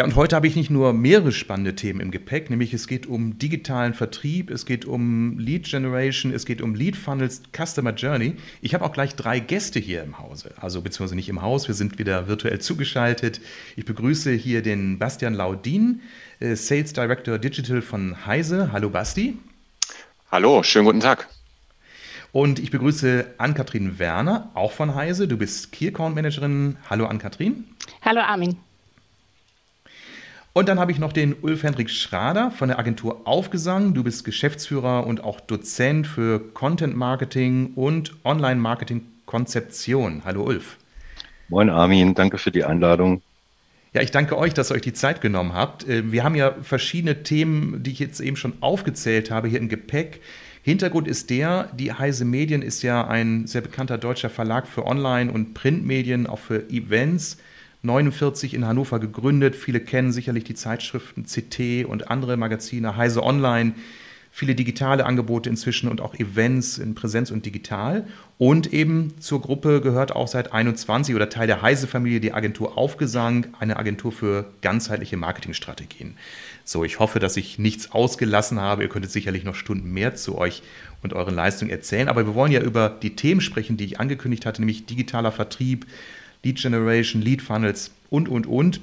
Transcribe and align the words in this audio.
Ja, 0.00 0.06
und 0.06 0.16
heute 0.16 0.34
habe 0.34 0.46
ich 0.46 0.56
nicht 0.56 0.70
nur 0.70 0.94
mehrere 0.94 1.30
spannende 1.30 1.74
Themen 1.74 2.00
im 2.00 2.10
Gepäck, 2.10 2.48
nämlich 2.48 2.72
es 2.72 2.86
geht 2.86 3.04
um 3.04 3.38
digitalen 3.38 3.92
Vertrieb, 3.92 4.48
es 4.48 4.64
geht 4.64 4.86
um 4.86 5.38
Lead 5.38 5.66
Generation, 5.66 6.32
es 6.32 6.46
geht 6.46 6.62
um 6.62 6.74
Lead 6.74 6.96
Funnels, 6.96 7.42
Customer 7.54 7.92
Journey. 7.92 8.36
Ich 8.62 8.72
habe 8.72 8.82
auch 8.86 8.92
gleich 8.92 9.14
drei 9.14 9.40
Gäste 9.40 9.78
hier 9.78 10.02
im 10.02 10.18
Hause, 10.18 10.54
also 10.56 10.80
beziehungsweise 10.80 11.16
nicht 11.16 11.28
im 11.28 11.42
Haus, 11.42 11.68
wir 11.68 11.74
sind 11.74 11.98
wieder 11.98 12.28
virtuell 12.28 12.60
zugeschaltet. 12.60 13.42
Ich 13.76 13.84
begrüße 13.84 14.32
hier 14.32 14.62
den 14.62 14.98
Bastian 14.98 15.34
Laudin, 15.34 16.00
äh, 16.38 16.56
Sales 16.56 16.94
Director 16.94 17.36
Digital 17.36 17.82
von 17.82 18.24
Heise. 18.24 18.72
Hallo 18.72 18.88
Basti. 18.88 19.36
Hallo, 20.32 20.62
schönen 20.62 20.86
guten 20.86 21.00
Tag. 21.00 21.28
Und 22.32 22.58
ich 22.58 22.70
begrüße 22.70 23.34
Ann-Kathrin 23.36 23.98
Werner, 23.98 24.50
auch 24.54 24.72
von 24.72 24.94
Heise. 24.94 25.28
Du 25.28 25.36
bist 25.36 25.72
Key 25.72 25.88
Account 25.88 26.14
Managerin. 26.14 26.78
Hallo 26.88 27.04
Ann-Kathrin. 27.04 27.66
Hallo 28.00 28.20
Armin. 28.20 28.56
Und 30.60 30.68
dann 30.68 30.78
habe 30.78 30.92
ich 30.92 30.98
noch 30.98 31.14
den 31.14 31.34
Ulf 31.40 31.62
Hendrik 31.62 31.88
Schrader 31.88 32.50
von 32.50 32.68
der 32.68 32.78
Agentur 32.78 33.22
Aufgesang. 33.24 33.94
Du 33.94 34.04
bist 34.04 34.26
Geschäftsführer 34.26 35.06
und 35.06 35.24
auch 35.24 35.40
Dozent 35.40 36.06
für 36.06 36.38
Content 36.52 36.94
Marketing 36.94 37.72
und 37.76 38.12
Online 38.26 38.60
Marketing 38.60 39.06
Konzeption. 39.24 40.20
Hallo 40.26 40.42
Ulf. 40.42 40.76
Moin 41.48 41.70
Armin, 41.70 42.14
danke 42.14 42.36
für 42.36 42.50
die 42.50 42.62
Einladung. 42.62 43.22
Ja, 43.94 44.02
ich 44.02 44.10
danke 44.10 44.36
euch, 44.36 44.52
dass 44.52 44.70
ihr 44.70 44.74
euch 44.74 44.82
die 44.82 44.92
Zeit 44.92 45.22
genommen 45.22 45.54
habt. 45.54 45.88
Äh, 45.88 46.12
wir 46.12 46.24
haben 46.24 46.34
ja 46.34 46.54
verschiedene 46.60 47.22
Themen, 47.22 47.82
die 47.82 47.92
ich 47.92 47.98
jetzt 47.98 48.20
eben 48.20 48.36
schon 48.36 48.52
aufgezählt 48.60 49.30
habe, 49.30 49.48
hier 49.48 49.60
im 49.60 49.70
Gepäck. 49.70 50.20
Hintergrund 50.62 51.08
ist 51.08 51.30
der, 51.30 51.70
die 51.72 51.94
Heise 51.94 52.26
Medien 52.26 52.60
ist 52.60 52.82
ja 52.82 53.08
ein 53.08 53.46
sehr 53.46 53.62
bekannter 53.62 53.96
deutscher 53.96 54.28
Verlag 54.28 54.68
für 54.68 54.84
Online- 54.84 55.32
und 55.32 55.54
Printmedien, 55.54 56.26
auch 56.26 56.38
für 56.38 56.68
Events. 56.68 57.38
49 57.82 58.54
in 58.54 58.66
Hannover 58.66 58.98
gegründet. 58.98 59.56
Viele 59.56 59.80
kennen 59.80 60.12
sicherlich 60.12 60.44
die 60.44 60.54
Zeitschriften 60.54 61.24
CT 61.24 61.86
und 61.86 62.10
andere 62.10 62.36
Magazine, 62.36 62.96
Heise 62.96 63.22
Online, 63.22 63.74
viele 64.30 64.54
digitale 64.54 65.06
Angebote 65.06 65.50
inzwischen 65.50 65.88
und 65.88 66.00
auch 66.00 66.14
Events 66.14 66.78
in 66.78 66.94
Präsenz 66.94 67.30
und 67.30 67.46
digital. 67.46 68.06
Und 68.38 68.72
eben 68.72 69.14
zur 69.20 69.40
Gruppe 69.40 69.80
gehört 69.80 70.12
auch 70.12 70.28
seit 70.28 70.52
21 70.52 71.14
oder 71.14 71.28
Teil 71.28 71.46
der 71.46 71.62
Heise-Familie 71.62 72.20
die 72.20 72.32
Agentur 72.32 72.78
Aufgesang, 72.78 73.48
eine 73.58 73.76
Agentur 73.76 74.12
für 74.12 74.46
ganzheitliche 74.62 75.16
Marketingstrategien. 75.16 76.16
So, 76.64 76.84
ich 76.84 77.00
hoffe, 77.00 77.18
dass 77.18 77.36
ich 77.36 77.58
nichts 77.58 77.92
ausgelassen 77.92 78.60
habe. 78.60 78.82
Ihr 78.82 78.88
könntet 78.88 79.10
sicherlich 79.10 79.44
noch 79.44 79.54
Stunden 79.54 79.92
mehr 79.92 80.14
zu 80.14 80.38
euch 80.38 80.62
und 81.02 81.12
euren 81.12 81.34
Leistungen 81.34 81.70
erzählen. 81.70 82.08
Aber 82.08 82.26
wir 82.26 82.34
wollen 82.34 82.52
ja 82.52 82.60
über 82.60 82.88
die 82.88 83.16
Themen 83.16 83.40
sprechen, 83.40 83.76
die 83.76 83.84
ich 83.84 84.00
angekündigt 84.00 84.46
hatte, 84.46 84.60
nämlich 84.60 84.86
digitaler 84.86 85.32
Vertrieb, 85.32 85.86
Lead 86.42 86.60
Generation, 86.60 87.22
Lead 87.22 87.42
Funnels 87.42 87.90
und, 88.08 88.28
und, 88.28 88.46
und. 88.46 88.80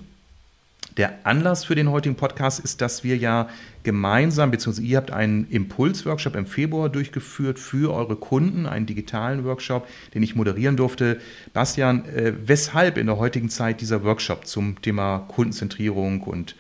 Der 0.97 1.19
Anlass 1.25 1.66
für 1.66 1.75
den 1.75 1.91
heutigen 1.91 2.16
Podcast 2.16 2.59
ist, 2.59 2.81
dass 2.81 3.03
wir 3.03 3.17
ja 3.17 3.49
gemeinsam, 3.83 4.49
beziehungsweise 4.49 4.88
ihr 4.88 4.97
habt 4.97 5.11
einen 5.11 5.47
Impulsworkshop 5.49 6.36
im 6.36 6.47
Februar 6.47 6.89
durchgeführt 6.89 7.59
für 7.59 7.94
eure 7.94 8.16
Kunden, 8.16 8.66
einen 8.66 8.88
digitalen 8.88 9.44
Workshop, 9.45 9.88
den 10.16 10.23
ich 10.23 10.36
moderieren 10.36 10.75
durfte. 10.75 11.22
Bastian, 11.53 12.05
äh, 12.05 12.33
weshalb 12.45 12.97
in 12.97 13.05
der 13.05 13.17
heutigen 13.17 13.49
Zeit 13.49 13.80
dieser 13.80 14.03
Workshop 14.03 14.47
zum 14.47 14.81
Thema 14.81 15.19
Kundenzentrierung 15.27 16.23
und 16.23 16.55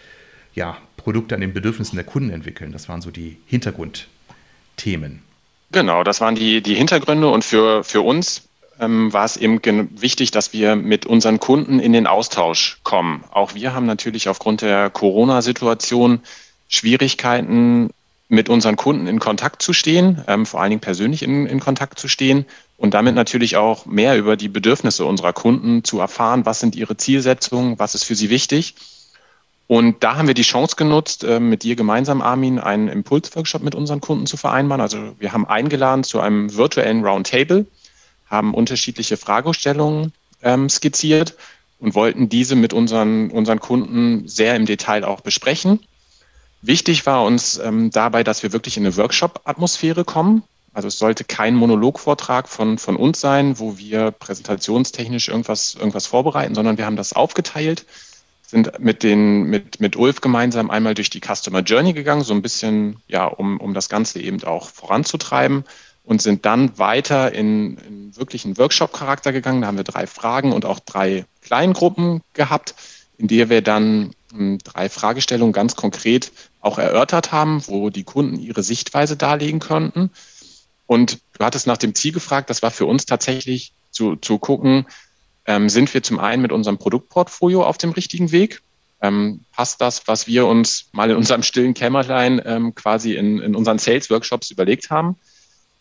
ja, 0.53 0.77
Produkte 0.97 1.33
an 1.33 1.41
den 1.41 1.53
Bedürfnissen 1.53 1.95
der 1.95 2.05
Kunden 2.05 2.29
entwickeln? 2.29 2.71
Das 2.71 2.87
waren 2.89 3.01
so 3.01 3.09
die 3.09 3.37
Hintergrundthemen. 3.47 5.23
Genau, 5.71 6.03
das 6.03 6.21
waren 6.21 6.35
die, 6.35 6.61
die 6.61 6.75
Hintergründe 6.75 7.27
und 7.27 7.43
für, 7.43 7.83
für 7.83 8.01
uns 8.01 8.46
ähm, 8.79 9.11
war 9.13 9.25
es 9.25 9.37
eben 9.37 9.59
wichtig, 10.01 10.31
dass 10.31 10.53
wir 10.53 10.75
mit 10.75 11.05
unseren 11.05 11.39
Kunden 11.39 11.79
in 11.79 11.93
den 11.93 12.07
Austausch 12.07 12.79
kommen. 12.83 13.23
Auch 13.31 13.55
wir 13.55 13.73
haben 13.73 13.85
natürlich 13.85 14.29
aufgrund 14.29 14.61
der 14.61 14.89
Corona-Situation 14.89 16.21
Schwierigkeiten, 16.69 17.89
mit 18.29 18.49
unseren 18.49 18.75
Kunden 18.75 19.07
in 19.07 19.19
Kontakt 19.19 19.61
zu 19.61 19.73
stehen, 19.73 20.21
ähm, 20.27 20.45
vor 20.45 20.61
allen 20.61 20.71
Dingen 20.71 20.81
persönlich 20.81 21.23
in, 21.23 21.45
in 21.45 21.59
Kontakt 21.59 21.97
zu 21.97 22.07
stehen 22.07 22.45
und 22.75 22.93
damit 22.93 23.15
natürlich 23.15 23.55
auch 23.55 23.85
mehr 23.85 24.17
über 24.17 24.35
die 24.35 24.49
Bedürfnisse 24.49 25.05
unserer 25.05 25.33
Kunden 25.33 25.83
zu 25.83 25.99
erfahren. 25.99 26.45
Was 26.45 26.59
sind 26.59 26.75
ihre 26.75 26.97
Zielsetzungen? 26.97 27.79
Was 27.79 27.95
ist 27.95 28.03
für 28.03 28.15
sie 28.15 28.29
wichtig? 28.29 28.75
Und 29.67 30.03
da 30.03 30.15
haben 30.15 30.27
wir 30.27 30.33
die 30.33 30.43
Chance 30.43 30.75
genutzt, 30.77 31.23
äh, 31.23 31.39
mit 31.39 31.63
dir 31.63 31.75
gemeinsam, 31.75 32.21
Armin, 32.21 32.59
einen 32.59 32.87
Impulsworkshop 32.87 33.61
mit 33.61 33.75
unseren 33.75 34.01
Kunden 34.01 34.25
zu 34.25 34.37
vereinbaren. 34.37 34.81
Also 34.81 35.15
wir 35.19 35.33
haben 35.33 35.45
eingeladen 35.45 36.03
zu 36.03 36.19
einem 36.19 36.55
virtuellen 36.55 37.05
Roundtable 37.05 37.65
haben 38.29 38.53
unterschiedliche 38.53 39.17
Fragestellungen 39.17 40.13
ähm, 40.43 40.69
skizziert 40.69 41.35
und 41.79 41.95
wollten 41.95 42.29
diese 42.29 42.55
mit 42.55 42.73
unseren, 42.73 43.29
unseren 43.31 43.59
Kunden 43.59 44.27
sehr 44.27 44.55
im 44.55 44.65
Detail 44.65 45.03
auch 45.03 45.21
besprechen. 45.21 45.79
Wichtig 46.61 47.05
war 47.05 47.23
uns 47.23 47.57
ähm, 47.57 47.91
dabei, 47.91 48.23
dass 48.23 48.43
wir 48.43 48.51
wirklich 48.51 48.77
in 48.77 48.85
eine 48.85 48.97
Workshop-Atmosphäre 48.97 50.03
kommen. 50.03 50.43
Also 50.73 50.87
es 50.87 50.99
sollte 50.99 51.23
kein 51.23 51.55
Monologvortrag 51.55 52.47
von, 52.47 52.77
von 52.77 52.95
uns 52.95 53.19
sein, 53.19 53.59
wo 53.59 53.77
wir 53.77 54.11
präsentationstechnisch 54.11 55.27
irgendwas, 55.27 55.75
irgendwas 55.75 56.05
vorbereiten, 56.07 56.55
sondern 56.55 56.77
wir 56.77 56.85
haben 56.85 56.95
das 56.95 57.13
aufgeteilt, 57.13 57.85
sind 58.45 58.79
mit, 58.79 59.03
den, 59.03 59.43
mit, 59.43 59.79
mit 59.79 59.95
Ulf 59.95 60.21
gemeinsam 60.21 60.69
einmal 60.69 60.93
durch 60.93 61.09
die 61.09 61.19
Customer 61.19 61.61
Journey 61.61 61.93
gegangen, 61.93 62.23
so 62.23 62.33
ein 62.33 62.41
bisschen, 62.41 62.97
ja, 63.07 63.25
um, 63.25 63.59
um 63.59 63.73
das 63.73 63.89
Ganze 63.89 64.19
eben 64.19 64.43
auch 64.43 64.69
voranzutreiben 64.69 65.63
und 66.07 66.21
sind 66.21 66.45
dann 66.45 66.79
weiter 66.79 67.33
in, 67.33 67.77
in 67.79 68.15
wirklich 68.15 68.45
einen 68.45 68.57
Workshop-Charakter 68.57 69.33
gegangen. 69.33 69.61
Da 69.61 69.67
haben 69.67 69.75
wir 69.75 69.83
drei 69.83 70.07
Fragen 70.07 70.53
und 70.53 70.63
auch 70.63 70.79
drei 70.79 71.25
Kleingruppen 71.41 72.21
gehabt, 72.33 72.75
in 73.17 73.27
der 73.27 73.49
wir 73.49 73.61
dann 73.61 74.13
ähm, 74.33 74.57
drei 74.63 74.87
Fragestellungen 74.87 75.51
ganz 75.51 75.75
konkret 75.75 76.31
auch 76.61 76.79
erörtert 76.79 77.33
haben, 77.33 77.61
wo 77.67 77.89
die 77.89 78.05
Kunden 78.05 78.39
ihre 78.39 78.63
Sichtweise 78.63 79.17
darlegen 79.17 79.59
könnten. 79.59 80.11
Und 80.85 81.19
du 81.37 81.43
hattest 81.43 81.67
nach 81.67 81.75
dem 81.75 81.93
Ziel 81.93 82.13
gefragt, 82.13 82.49
das 82.49 82.61
war 82.61 82.71
für 82.71 82.85
uns 82.85 83.05
tatsächlich 83.05 83.73
zu, 83.91 84.15
zu 84.15 84.37
gucken, 84.37 84.85
ähm, 85.45 85.67
sind 85.67 85.93
wir 85.93 86.03
zum 86.03 86.19
einen 86.19 86.41
mit 86.41 86.53
unserem 86.53 86.77
Produktportfolio 86.77 87.65
auf 87.65 87.77
dem 87.77 87.91
richtigen 87.91 88.31
Weg? 88.31 88.61
Ähm, 89.01 89.41
passt 89.51 89.81
das, 89.81 90.07
was 90.07 90.25
wir 90.25 90.47
uns 90.47 90.85
mal 90.93 91.09
in 91.09 91.17
unserem 91.17 91.43
stillen 91.43 91.73
Kämmerlein 91.73 92.41
ähm, 92.45 92.75
quasi 92.75 93.15
in, 93.15 93.39
in 93.39 93.55
unseren 93.57 93.77
Sales-Workshops 93.77 94.51
überlegt 94.51 94.89
haben? 94.89 95.17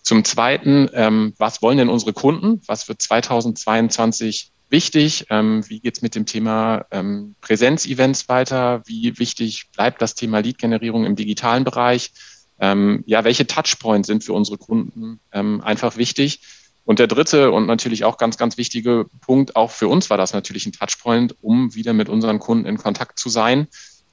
Zum 0.06 0.22
Zweiten, 0.22 0.88
ähm, 0.92 1.34
was 1.36 1.62
wollen 1.62 1.78
denn 1.78 1.88
unsere 1.88 2.12
Kunden? 2.12 2.62
Was 2.68 2.86
wird 2.88 3.02
2022 3.02 4.52
wichtig? 4.68 5.26
Ähm, 5.30 5.68
wie 5.68 5.80
geht's 5.80 6.00
mit 6.00 6.14
dem 6.14 6.26
Thema 6.26 6.86
ähm, 6.92 7.34
Präsenzevents 7.40 8.28
weiter? 8.28 8.82
Wie 8.86 9.18
wichtig 9.18 9.64
bleibt 9.74 10.00
das 10.00 10.14
Thema 10.14 10.38
Lead-Generierung 10.38 11.06
im 11.06 11.16
digitalen 11.16 11.64
Bereich? 11.64 12.12
Ähm, 12.60 13.02
ja, 13.08 13.24
welche 13.24 13.48
Touchpoints 13.48 14.06
sind 14.06 14.22
für 14.22 14.32
unsere 14.32 14.58
Kunden 14.58 15.18
ähm, 15.32 15.60
einfach 15.60 15.96
wichtig? 15.96 16.40
Und 16.84 17.00
der 17.00 17.08
dritte 17.08 17.50
und 17.50 17.66
natürlich 17.66 18.04
auch 18.04 18.16
ganz, 18.16 18.38
ganz 18.38 18.56
wichtige 18.56 19.06
Punkt, 19.22 19.56
auch 19.56 19.72
für 19.72 19.88
uns 19.88 20.08
war 20.08 20.16
das 20.16 20.32
natürlich 20.32 20.66
ein 20.66 20.72
Touchpoint, 20.72 21.34
um 21.42 21.74
wieder 21.74 21.94
mit 21.94 22.08
unseren 22.08 22.38
Kunden 22.38 22.66
in 22.66 22.78
Kontakt 22.78 23.18
zu 23.18 23.28
sein, 23.28 23.66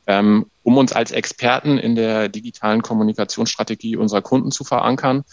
ähm, 0.08 0.48
um 0.64 0.76
uns 0.76 0.92
als 0.92 1.12
Experten 1.12 1.78
in 1.78 1.94
der 1.94 2.30
digitalen 2.30 2.82
Kommunikationsstrategie 2.82 3.96
unserer 3.96 4.24
Kunden 4.24 4.50
zu 4.50 4.64
verankern 4.64 5.24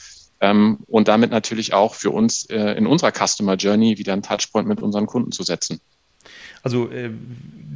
und 0.41 1.09
damit 1.09 1.31
natürlich 1.31 1.75
auch 1.75 1.95
für 1.95 2.11
uns 2.11 2.45
äh, 2.47 2.73
in 2.73 2.87
unserer 2.87 3.13
Customer 3.13 3.57
Journey 3.57 3.99
wieder 3.99 4.13
einen 4.13 4.23
Touchpoint 4.23 4.67
mit 4.67 4.81
unseren 4.81 5.07
Kunden 5.07 5.33
zu 5.33 5.43
setzen. 5.43 5.81
Also 6.63 6.91
äh, 6.91 7.11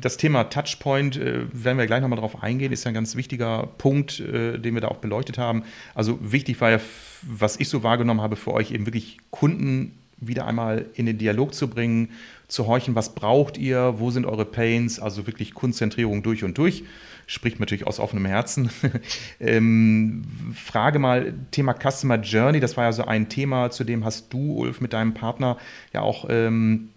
das 0.01 0.17
Thema 0.17 0.45
Touchpoint, 0.45 1.17
äh, 1.17 1.47
werden 1.53 1.79
wir 1.79 1.87
gleich 1.87 2.01
nochmal 2.01 2.19
drauf 2.19 2.43
eingehen, 2.43 2.73
ist 2.73 2.85
ja 2.85 2.91
ein 2.91 2.95
ganz 2.95 3.17
wichtiger 3.17 3.69
Punkt, 3.79 4.19
den 4.19 4.75
wir 4.75 4.81
da 4.81 4.89
auch 4.89 4.99
beleuchtet 4.99 5.39
haben. 5.39 5.65
Also 5.95 6.19
wichtig 6.21 6.61
war 6.61 6.71
ja, 6.71 6.81
was 7.23 7.59
ich 7.61 7.69
so 7.69 7.83
wahrgenommen 7.83 8.21
habe 8.21 8.37
für 8.37 8.53
euch, 8.53 8.71
eben 8.71 8.87
wirklich 8.87 9.19
Kunden 9.31 9.99
wieder 10.29 10.47
einmal 10.47 10.87
in 10.95 11.07
den 11.07 11.19
Dialog 11.19 11.55
zu 11.55 11.69
bringen, 11.69 12.11
zu 12.49 12.67
horchen, 12.67 12.95
was 12.95 13.15
braucht 13.15 13.59
ihr, 13.59 13.95
wo 13.99 14.11
sind 14.11 14.27
eure 14.27 14.45
Pains, 14.45 15.01
also 15.01 15.27
wirklich 15.27 15.55
Konzentrierung 15.55 16.23
durch 16.23 16.45
und 16.45 16.59
durch 16.59 16.85
spricht 17.27 17.61
natürlich 17.61 17.87
aus 17.87 18.01
offenem 18.01 18.27
Herzen. 18.27 18.71
ähm, 19.41 20.25
Frage 20.55 20.99
mal, 20.99 21.35
Thema 21.51 21.75
Customer 21.75 22.17
Journey, 22.17 22.61
das 22.61 22.77
war 22.77 22.85
ja 22.85 22.93
so 22.93 23.05
ein 23.05 23.29
Thema, 23.29 23.71
zu 23.71 23.85
dem 23.85 24.05
hast 24.05 24.33
du, 24.33 24.61
Ulf, 24.61 24.81
mit 24.81 24.93
deinem 24.93 25.15
Partner 25.15 25.57
ja 25.93 26.01
auch 26.01 26.27
ähm, 26.29 26.91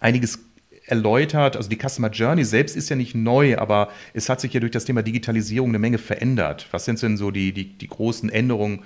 einiges 0.00 0.40
erläutert. 0.86 1.56
Also 1.56 1.68
die 1.68 1.78
Customer 1.78 2.10
Journey 2.10 2.44
selbst 2.44 2.76
ist 2.76 2.88
ja 2.88 2.96
nicht 2.96 3.14
neu, 3.14 3.58
aber 3.58 3.88
es 4.14 4.28
hat 4.28 4.40
sich 4.40 4.52
ja 4.52 4.60
durch 4.60 4.72
das 4.72 4.84
Thema 4.84 5.02
Digitalisierung 5.02 5.70
eine 5.70 5.78
Menge 5.78 5.98
verändert. 5.98 6.68
Was 6.70 6.84
sind 6.84 7.02
denn 7.02 7.16
so 7.16 7.30
die, 7.30 7.52
die, 7.52 7.76
die 7.76 7.88
großen 7.88 8.28
Änderungen 8.30 8.84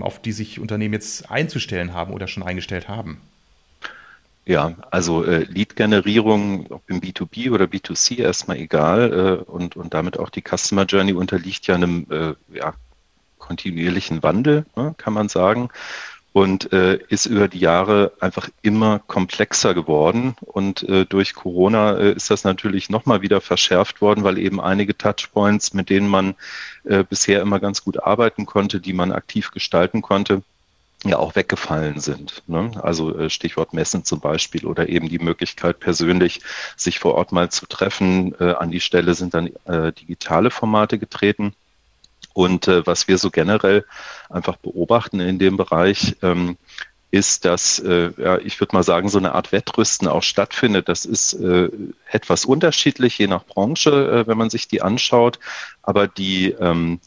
auf 0.00 0.22
die 0.22 0.32
sich 0.32 0.60
Unternehmen 0.60 0.94
jetzt 0.94 1.30
einzustellen 1.30 1.92
haben 1.92 2.12
oder 2.12 2.28
schon 2.28 2.42
eingestellt 2.42 2.88
haben? 2.88 3.20
Ja, 4.48 4.76
also 4.90 5.24
äh, 5.24 5.44
Lead-Generierung, 5.44 6.68
ob 6.70 6.88
im 6.88 7.02
B2B 7.02 7.50
oder 7.50 7.66
B2C, 7.66 8.20
erstmal 8.20 8.56
egal. 8.56 9.12
Äh, 9.12 9.50
und, 9.50 9.76
und 9.76 9.92
damit 9.92 10.18
auch 10.18 10.30
die 10.30 10.42
Customer 10.42 10.84
Journey 10.86 11.12
unterliegt 11.12 11.66
ja 11.66 11.74
einem 11.74 12.06
äh, 12.08 12.32
ja, 12.56 12.72
kontinuierlichen 13.36 14.22
Wandel, 14.22 14.64
ne, 14.74 14.94
kann 14.96 15.12
man 15.12 15.28
sagen. 15.28 15.68
Und 16.38 16.72
äh, 16.72 17.00
ist 17.08 17.26
über 17.26 17.48
die 17.48 17.58
Jahre 17.58 18.12
einfach 18.20 18.48
immer 18.62 19.00
komplexer 19.00 19.74
geworden. 19.74 20.36
Und 20.40 20.88
äh, 20.88 21.04
durch 21.04 21.34
Corona 21.34 21.98
äh, 21.98 22.12
ist 22.12 22.30
das 22.30 22.44
natürlich 22.44 22.88
nochmal 22.90 23.22
wieder 23.22 23.40
verschärft 23.40 24.00
worden, 24.00 24.22
weil 24.22 24.38
eben 24.38 24.60
einige 24.60 24.96
Touchpoints, 24.96 25.74
mit 25.74 25.90
denen 25.90 26.06
man 26.06 26.36
äh, 26.84 27.02
bisher 27.02 27.42
immer 27.42 27.58
ganz 27.58 27.82
gut 27.82 28.00
arbeiten 28.00 28.46
konnte, 28.46 28.78
die 28.78 28.92
man 28.92 29.10
aktiv 29.10 29.50
gestalten 29.50 30.00
konnte, 30.00 30.42
ja 31.02 31.18
auch 31.18 31.34
weggefallen 31.34 31.98
sind. 31.98 32.44
Ne? 32.46 32.70
Also 32.84 33.18
äh, 33.18 33.30
Stichwort 33.30 33.74
Messen 33.74 34.04
zum 34.04 34.20
Beispiel 34.20 34.64
oder 34.64 34.88
eben 34.88 35.08
die 35.08 35.18
Möglichkeit, 35.18 35.80
persönlich 35.80 36.40
sich 36.76 37.00
vor 37.00 37.16
Ort 37.16 37.32
mal 37.32 37.50
zu 37.50 37.66
treffen. 37.66 38.32
Äh, 38.38 38.52
an 38.52 38.70
die 38.70 38.80
Stelle 38.80 39.14
sind 39.14 39.34
dann 39.34 39.50
digitale 39.66 40.52
Formate 40.52 41.00
getreten. 41.00 41.52
Und 42.38 42.68
äh, 42.68 42.86
was 42.86 43.08
wir 43.08 43.18
so 43.18 43.32
generell 43.32 43.84
einfach 44.30 44.58
beobachten 44.58 45.18
in 45.18 45.40
dem 45.40 45.56
Bereich, 45.56 46.14
ähm, 46.22 46.56
ist, 47.10 47.44
dass, 47.44 47.80
äh, 47.80 48.12
ja, 48.16 48.38
ich 48.38 48.60
würde 48.60 48.76
mal 48.76 48.84
sagen, 48.84 49.08
so 49.08 49.18
eine 49.18 49.34
Art 49.34 49.50
Wettrüsten 49.50 50.06
auch 50.06 50.22
stattfindet. 50.22 50.88
Das 50.88 51.04
ist 51.04 51.32
äh, 51.32 51.68
etwas 52.08 52.44
unterschiedlich, 52.44 53.18
je 53.18 53.26
nach 53.26 53.44
Branche, 53.44 53.90
äh, 53.90 54.28
wenn 54.28 54.38
man 54.38 54.50
sich 54.50 54.68
die 54.68 54.82
anschaut. 54.82 55.40
Aber 55.82 56.06
die 56.06 56.50
ähm, 56.50 57.00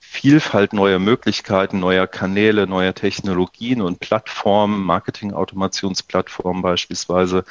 Vielfalt 0.00 0.72
neuer 0.72 0.98
Möglichkeiten, 0.98 1.78
neuer 1.78 2.08
Kanäle, 2.08 2.66
neuer 2.66 2.94
Technologien 2.94 3.80
und 3.80 4.00
Plattformen, 4.00 4.82
Marketing-Automationsplattformen 4.82 6.62
beispielsweise, 6.62 7.44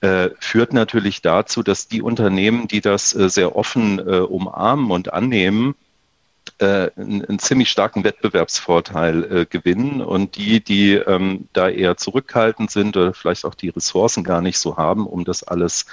äh, 0.00 0.30
führt 0.40 0.72
natürlich 0.72 1.22
dazu, 1.22 1.62
dass 1.62 1.86
die 1.86 2.02
Unternehmen, 2.02 2.66
die 2.66 2.80
das 2.80 3.14
äh, 3.14 3.30
sehr 3.30 3.54
offen 3.54 4.00
äh, 4.00 4.22
umarmen 4.22 4.90
und 4.90 5.12
annehmen, 5.12 5.76
äh, 6.58 6.90
einen, 6.96 7.24
einen, 7.24 7.38
ziemlich 7.38 7.70
starken 7.70 8.04
Wettbewerbsvorteil 8.04 9.24
äh, 9.24 9.46
gewinnen 9.46 10.00
und 10.00 10.36
die, 10.36 10.62
die 10.62 10.94
ähm, 10.94 11.48
da 11.52 11.68
eher 11.68 11.96
zurückhaltend 11.96 12.70
sind 12.70 12.96
oder 12.96 13.14
vielleicht 13.14 13.44
auch 13.44 13.54
die 13.54 13.68
Ressourcen 13.68 14.24
gar 14.24 14.40
nicht 14.40 14.58
so 14.58 14.76
haben, 14.76 15.06
um 15.06 15.24
das 15.24 15.42
alles 15.42 15.86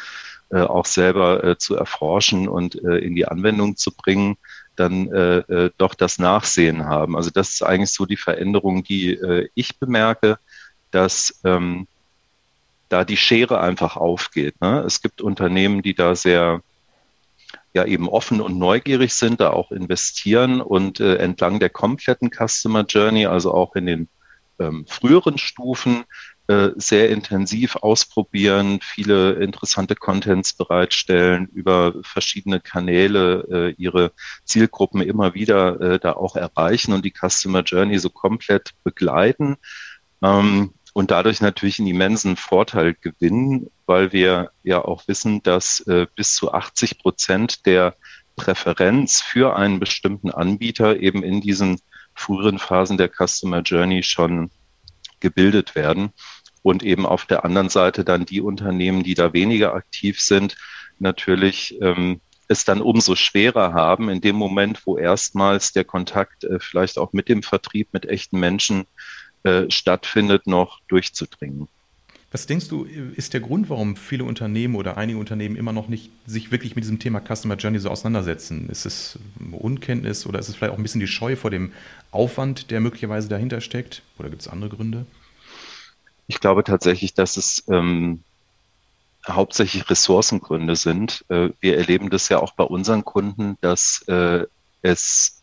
äh, 0.52 0.60
auch 0.60 0.86
selber 0.86 1.58
zu 1.58 1.76
erforschen 1.76 2.48
und 2.48 2.76
in 2.76 3.16
die 3.16 3.28
Anwendung 3.28 3.78
zu 3.78 3.92
bringen, 3.92 4.38
dann 4.76 5.12
äh, 5.12 5.38
äh, 5.38 5.72
doch 5.78 5.94
das 5.94 6.20
Nachsehen 6.20 6.86
haben. 6.86 7.16
Also 7.16 7.30
das 7.30 7.50
ist 7.50 7.64
eigentlich 7.64 7.92
so 7.92 8.06
die 8.06 8.18
Veränderung, 8.18 8.84
die 8.84 9.14
äh, 9.14 9.50
ich 9.56 9.80
bemerke, 9.80 10.38
dass 10.92 11.40
ähm, 11.44 11.88
da 12.90 13.04
die 13.04 13.18
Schere 13.18 13.60
einfach 13.60 13.98
aufgeht. 13.98 14.60
Ne? 14.62 14.84
Es 14.86 15.02
gibt 15.02 15.22
Unternehmen, 15.22 15.82
die 15.82 15.96
da 15.96 16.16
sehr 16.16 16.62
ja 17.75 17.86
eben 17.86 18.07
offen 18.10 18.42
und 18.42 18.57
neugierig 18.57 19.13
sind, 19.13 19.42
da 19.42 19.51
auch 19.51 19.72
investieren 19.72 20.62
und 20.62 21.00
äh, 21.00 21.18
entlang 21.18 21.60
der 21.60 21.69
kompletten 21.69 22.31
Customer 22.31 22.86
Journey, 22.88 23.25
also 23.25 23.54
auch 23.54 23.75
in 23.75 23.86
den 23.86 24.07
ähm, 24.60 24.86
früheren 24.88 25.38
Stufen, 25.38 26.06
äh, 26.48 26.69
sehr 26.75 27.10
intensiv 27.10 27.75
ausprobieren, 27.75 28.80
viele 28.81 29.33
interessante 29.33 29.95
Contents 29.95 30.54
bereitstellen, 30.54 31.48
über 31.48 31.95
verschiedene 32.04 32.62
Kanäle 32.62 33.45
äh, 33.51 33.75
ihre 33.78 34.13
Zielgruppen 34.45 35.01
immer 35.01 35.33
wieder 35.33 35.81
äh, 35.81 36.00
da 36.00 36.13
auch 36.13 36.38
erreichen 36.38 36.94
und 36.94 37.04
die 37.04 37.13
Customer 37.13 37.62
Journey 37.62 38.00
so 38.00 38.10
komplett 38.10 38.71
begleiten. 38.83 39.57
Ähm, 40.21 40.74
und 40.95 41.12
dadurch 41.12 41.42
natürlich 41.42 41.77
einen 41.80 41.89
immensen 41.89 42.38
Vorteil 42.38 42.94
gewinnen, 42.94 43.69
weil 43.86 44.13
wir 44.13 44.51
ja 44.63 44.83
auch 44.83 45.09
wissen, 45.09 45.44
dass 45.44 45.81
äh, 45.81 46.07
bis 46.15 46.36
zu 46.36 46.53
80 46.53 47.00
Prozent 47.00 47.65
der 47.65 47.97
Präferenz 48.38 49.21
für 49.21 49.57
einen 49.57 49.81
bestimmten 49.81 50.31
Anbieter 50.31 50.97
eben 50.97 51.21
in 51.21 51.42
diesen 51.42 51.81
früheren 52.13 52.59
Phasen 52.59 52.97
der 52.97 53.09
Customer 53.09 53.59
Journey 53.59 54.03
schon 54.03 54.51
gebildet 55.19 55.75
werden 55.75 56.13
und 56.62 56.81
eben 56.81 57.06
auf 57.06 57.25
der 57.25 57.44
anderen 57.44 57.68
Seite 57.68 58.06
dann 58.06 58.25
die 58.25 58.39
Unternehmen, 58.39 59.03
die 59.03 59.15
da 59.15 59.33
weniger 59.33 59.74
aktiv 59.74 60.21
sind, 60.21 60.56
natürlich 61.00 61.77
ähm, 61.81 62.21
es 62.47 62.63
dann 62.63 62.80
umso 62.80 63.18
schwerer 63.18 63.74
haben, 63.74 64.07
in 64.07 64.21
dem 64.21 64.38
Moment, 64.38 64.88
wo 64.88 64.97
erstmals 64.97 65.74
der 65.74 65.83
Kontakt 65.83 66.45
äh, 66.45 66.57
vielleicht 66.62 66.97
auch 66.97 67.12
mit 67.12 67.27
dem 67.27 67.44
Vertrieb, 67.44 67.89
mit 67.92 68.06
echten 68.06 68.39
Menschen 68.39 68.86
äh, 69.45 69.69
stattfindet, 69.69 70.47
noch 70.47 70.81
durchzudringen. 70.88 71.68
Was 72.31 72.47
denkst 72.47 72.68
du, 72.68 72.83
ist 72.83 73.33
der 73.33 73.39
Grund, 73.39 73.69
warum 73.69 73.95
viele 73.95 74.25
Unternehmen 74.25 74.75
oder 74.75 74.97
einige 74.97 75.19
Unternehmen 75.19 75.56
immer 75.56 75.71
noch 75.71 75.88
nicht 75.88 76.12
sich 76.25 76.51
wirklich 76.51 76.75
mit 76.75 76.83
diesem 76.83 77.00
Thema 77.00 77.21
Customer 77.21 77.56
Journey 77.56 77.80
so 77.80 77.89
auseinandersetzen? 77.89 78.68
Ist 78.69 78.86
es 78.86 79.18
Unkenntnis 79.53 80.25
oder 80.25 80.39
ist 80.39 80.50
es 80.50 80.56
vielleicht 80.56 80.74
auch 80.74 80.77
ein 80.77 80.83
bisschen 80.83 81.00
die 81.00 81.07
Scheu 81.07 81.38
vor 81.38 81.50
dem 81.50 81.71
Aufwand, 82.12 82.71
der 82.71 82.81
möglicherweise 82.81 83.30
dahinter 83.30 83.62
steckt? 83.62 84.01
Oder 84.18 84.30
gibt 84.30 84.42
es 84.42 84.50
andere 84.50 84.71
Gründe? 84.71 85.06
Ich 86.27 86.42
glaube 86.42 86.63
tatsächlich, 86.65 87.13
dass 87.13 87.38
es 87.38 87.63
ähm, 87.69 88.24
hauptsächlich 89.27 89.89
Ressourcengründe 89.89 90.75
sind. 90.75 91.24
Äh, 91.30 91.51
wir 91.62 91.77
erleben 91.77 92.09
das 92.09 92.27
ja 92.30 92.39
auch 92.39 92.53
bei 92.53 92.63
unseren 92.63 93.06
Kunden, 93.06 93.57
dass 93.62 94.03
äh, 94.07 94.45
es 94.81 95.42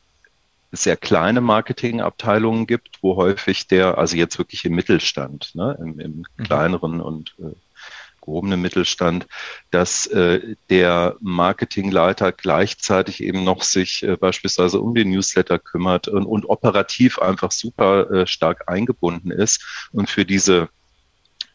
sehr 0.73 0.97
kleine 0.97 1.41
Marketingabteilungen 1.41 2.67
gibt, 2.67 2.99
wo 3.03 3.17
häufig 3.17 3.69
der, 3.69 3.99
also 3.99 4.17
jetzt 4.17 4.39
wirklich 4.39 4.65
im 4.65 4.75
Mittelstand, 4.75 5.55
ne, 5.55 5.77
im, 5.81 6.01
im 6.01 6.25
mhm. 6.37 6.45
kleineren 6.45 7.01
und 7.01 7.35
äh, 7.39 7.55
gehobenen 8.23 8.63
Mittelstand, 8.63 9.27
dass 9.71 10.07
äh, 10.07 10.57
der 10.71 11.17
Marketingleiter 11.21 12.33
gleichzeitig 12.33 13.23
eben 13.23 13.45
noch 13.45 13.63
sich 13.63 14.03
äh, 14.03 14.17
beispielsweise 14.17 14.81
um 14.81 14.95
den 14.95 15.11
Newsletter 15.11 15.59
kümmert 15.59 16.09
und, 16.09 16.25
und 16.25 16.49
operativ 16.49 17.19
einfach 17.19 17.51
super 17.51 18.11
äh, 18.11 18.27
stark 18.27 18.69
eingebunden 18.69 19.31
ist 19.31 19.89
und 19.93 20.09
für 20.09 20.25
diese 20.25 20.69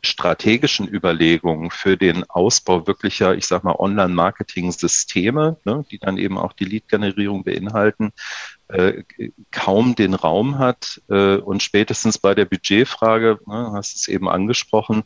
strategischen 0.03 0.87
Überlegungen 0.87 1.71
für 1.71 1.97
den 1.97 2.23
Ausbau 2.29 2.85
wirklicher, 2.85 3.35
ich 3.35 3.47
sag 3.47 3.63
mal, 3.63 3.75
Online-Marketing-Systeme, 3.77 5.57
ne, 5.65 5.85
die 5.89 5.97
dann 5.97 6.17
eben 6.17 6.37
auch 6.37 6.53
die 6.53 6.65
Lead-Generierung 6.65 7.43
beinhalten, 7.43 8.13
äh, 8.69 9.03
kaum 9.51 9.95
den 9.95 10.13
Raum 10.13 10.59
hat 10.59 11.01
äh, 11.09 11.37
und 11.37 11.63
spätestens 11.63 12.17
bei 12.17 12.35
der 12.35 12.43
Budgetfrage, 12.43 13.39
ne, 13.45 13.71
hast 13.73 13.95
es 13.95 14.09
eben 14.09 14.27
angesprochen, 14.27 15.03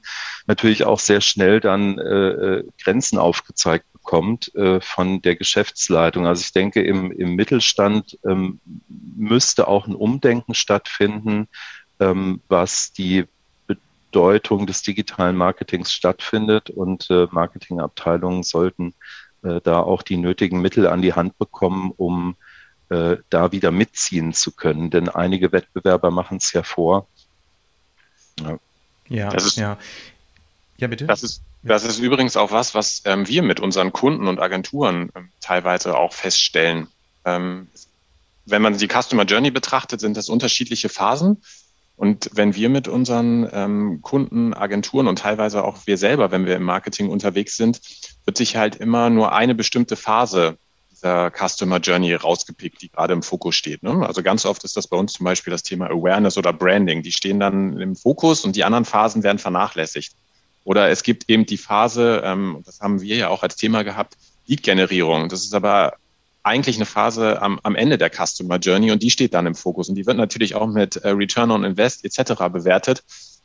natürlich 0.47 0.83
auch 0.85 0.99
sehr 0.99 1.21
schnell 1.21 1.59
dann 1.59 1.99
äh, 1.99 2.29
äh 2.29 2.63
Grenzen 2.83 3.19
aufgezeigt 3.19 3.85
bekommt 3.93 4.53
äh, 4.55 4.81
von 4.81 5.21
der 5.21 5.35
Geschäftsleitung. 5.35 6.25
Also 6.25 6.41
ich 6.41 6.53
denke, 6.53 6.81
im, 6.81 7.11
im 7.11 7.35
Mittelstand 7.35 8.17
ähm, 8.25 8.59
müsste 8.87 9.67
auch 9.67 9.85
ein 9.85 9.93
Umdenken 9.93 10.55
stattfinden, 10.55 11.47
ähm, 11.99 12.41
was 12.47 12.93
die 12.93 13.25
Bedeutung 13.67 14.65
des 14.65 14.81
digitalen 14.81 15.35
Marketings 15.35 15.93
stattfindet 15.93 16.69
und 16.69 17.09
Marketingabteilungen 17.09 18.43
sollten 18.43 18.93
da 19.41 19.79
auch 19.79 20.01
die 20.01 20.17
nötigen 20.17 20.61
Mittel 20.61 20.85
an 20.85 21.01
die 21.01 21.13
Hand 21.13 21.37
bekommen, 21.37 21.93
um 21.95 22.35
äh, 22.91 23.17
da 23.29 23.51
wieder 23.53 23.71
mitziehen 23.71 24.33
zu 24.33 24.51
können. 24.51 24.89
Denn 24.89 25.07
einige 25.07 25.51
Wettbewerber 25.53 26.11
machen 26.11 26.37
es 26.37 26.51
ja 26.51 26.61
vor. 26.61 27.07
Ja, 28.39 28.57
ja, 29.07 29.29
das 29.29 29.45
ist, 29.45 29.57
ja. 29.57 29.77
ja 30.77 30.87
bitte. 30.87 31.05
Das 31.05 31.23
ist, 31.23 31.41
das 31.63 31.85
ist 31.85 31.99
übrigens 31.99 32.35
auch 32.35 32.51
was, 32.51 32.75
was 32.75 33.01
ähm, 33.05 33.27
wir 33.27 33.43
mit 33.43 33.61
unseren 33.61 33.93
Kunden 33.93 34.27
und 34.27 34.39
Agenturen 34.39 35.09
ähm, 35.15 35.29
teilweise 35.39 35.97
auch 35.97 36.11
feststellen. 36.11 36.87
Ähm, 37.23 37.69
wenn 38.45 38.61
man 38.61 38.77
die 38.77 38.89
Customer 38.89 39.23
Journey 39.23 39.51
betrachtet, 39.51 40.01
sind 40.01 40.17
das 40.17 40.27
unterschiedliche 40.27 40.89
Phasen. 40.89 41.41
Und 41.95 42.31
wenn 42.33 42.55
wir 42.55 42.67
mit 42.67 42.89
unseren 42.89 43.47
ähm, 43.53 43.99
Kunden, 44.01 44.53
Agenturen 44.53 45.07
und 45.07 45.19
teilweise 45.19 45.63
auch 45.63 45.85
wir 45.85 45.97
selber, 45.97 46.31
wenn 46.31 46.45
wir 46.45 46.57
im 46.57 46.63
Marketing 46.63 47.09
unterwegs 47.09 47.55
sind, 47.55 47.79
wird 48.25 48.37
sich 48.37 48.57
halt 48.57 48.75
immer 48.75 49.09
nur 49.09 49.31
eine 49.31 49.55
bestimmte 49.55 49.95
Phase 49.95 50.57
dieser 51.01 51.31
Customer 51.31 51.77
Journey 51.77 52.13
rausgepickt, 52.13 52.81
die 52.81 52.89
gerade 52.89 53.13
im 53.13 53.23
Fokus 53.23 53.55
steht. 53.55 53.83
Ne? 53.83 54.05
Also 54.05 54.23
ganz 54.23 54.45
oft 54.45 54.63
ist 54.63 54.77
das 54.77 54.87
bei 54.87 54.97
uns 54.97 55.13
zum 55.13 55.23
Beispiel 55.23 55.51
das 55.51 55.63
Thema 55.63 55.87
Awareness 55.87 56.37
oder 56.37 56.53
Branding. 56.53 57.03
Die 57.03 57.11
stehen 57.11 57.39
dann 57.39 57.79
im 57.79 57.95
Fokus 57.95 58.45
und 58.45 58.55
die 58.55 58.63
anderen 58.63 58.85
Phasen 58.85 59.23
werden 59.23 59.39
vernachlässigt. 59.39 60.13
Oder 60.63 60.89
es 60.89 61.03
gibt 61.03 61.29
eben 61.29 61.45
die 61.45 61.57
Phase, 61.57 62.21
ähm, 62.23 62.61
das 62.65 62.79
haben 62.81 63.01
wir 63.01 63.15
ja 63.15 63.29
auch 63.29 63.43
als 63.43 63.55
Thema 63.55 63.83
gehabt, 63.83 64.15
Lead-Generierung. 64.45 65.29
Das 65.29 65.43
ist 65.43 65.55
aber 65.55 65.93
eigentlich 66.43 66.75
eine 66.75 66.85
Phase 66.85 67.41
am, 67.41 67.59
am 67.63 67.75
Ende 67.75 67.97
der 67.97 68.09
Customer 68.09 68.57
Journey 68.57 68.91
und 68.91 69.03
die 69.03 69.11
steht 69.11 69.33
dann 69.33 69.47
im 69.47 69.55
Fokus. 69.55 69.89
Und 69.89 69.95
die 69.95 70.05
wird 70.05 70.17
natürlich 70.17 70.55
auch 70.55 70.67
mit 70.67 70.97
äh, 70.97 71.09
Return 71.09 71.51
on 71.51 71.63
Invest 71.63 72.05
etc. 72.05 72.33
bewertet. 72.51 73.03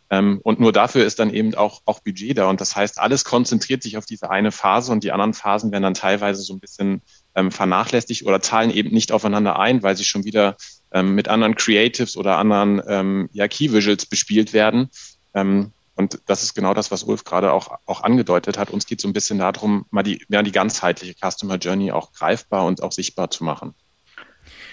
Ähm, 0.09 0.41
und 0.45 0.61
nur 0.61 0.73
dafür 0.73 1.05
ist 1.05 1.19
dann 1.19 1.33
eben 1.33 1.55
auch, 1.55 1.83
auch 1.85 2.01
Budget 2.01 2.39
da. 2.39 2.49
Und 2.49 2.61
das 2.61 2.77
heißt, 2.77 2.99
alles 2.99 3.25
konzentriert 3.25 3.83
sich 3.83 3.97
auf 3.97 4.07
diese 4.07 4.31
eine 4.31 4.53
Phase 4.53 4.93
und 4.93 5.03
die 5.03 5.13
anderen 5.13 5.35
Phasen 5.35 5.73
werden 5.73 5.83
dann 5.83 5.95
teilweise 5.95 6.43
so 6.43 6.55
ein 6.55 6.61
bisschen 6.61 7.03
ähm, 7.37 7.53
vernachlässigt 7.53 8.25
oder 8.25 8.41
zahlen 8.41 8.71
eben 8.71 8.91
nicht 8.91 9.13
aufeinander 9.13 9.59
ein, 9.59 9.83
weil 9.83 9.97
sie 9.97 10.05
schon 10.05 10.25
wieder 10.25 10.57
ähm, 10.93 11.15
mit 11.15 11.29
anderen 11.29 11.55
Creatives 11.55 12.17
oder 12.17 12.39
anderen 12.39 12.83
ähm, 12.89 13.29
ja, 13.33 13.47
Key 13.47 13.73
Visuals 13.73 14.07
bespielt 14.07 14.53
werden. 14.53 14.91
Ähm, 15.35 15.73
und 15.95 16.21
das 16.27 16.43
ist 16.43 16.55
genau 16.55 16.75
das, 16.75 16.91
was 16.91 17.05
Ulf 17.05 17.25
gerade 17.25 17.53
auch, 17.53 17.79
auch 17.87 18.03
angedeutet 18.03 18.59
hat. 18.59 18.71
Uns 18.71 18.87
geht 18.87 19.01
so 19.01 19.09
ein 19.09 19.15
bisschen 19.15 19.39
darum, 19.39 19.87
mal 19.91 20.03
die, 20.03 20.25
ja, 20.29 20.43
die 20.43 20.53
ganzheitliche 20.53 21.15
Customer 21.15 21.57
Journey 21.57 21.93
auch 21.93 22.13
greifbar 22.13 22.67
und 22.67 22.83
auch 22.83 22.93
sichtbar 22.93 23.31
zu 23.31 23.45
machen. 23.45 23.75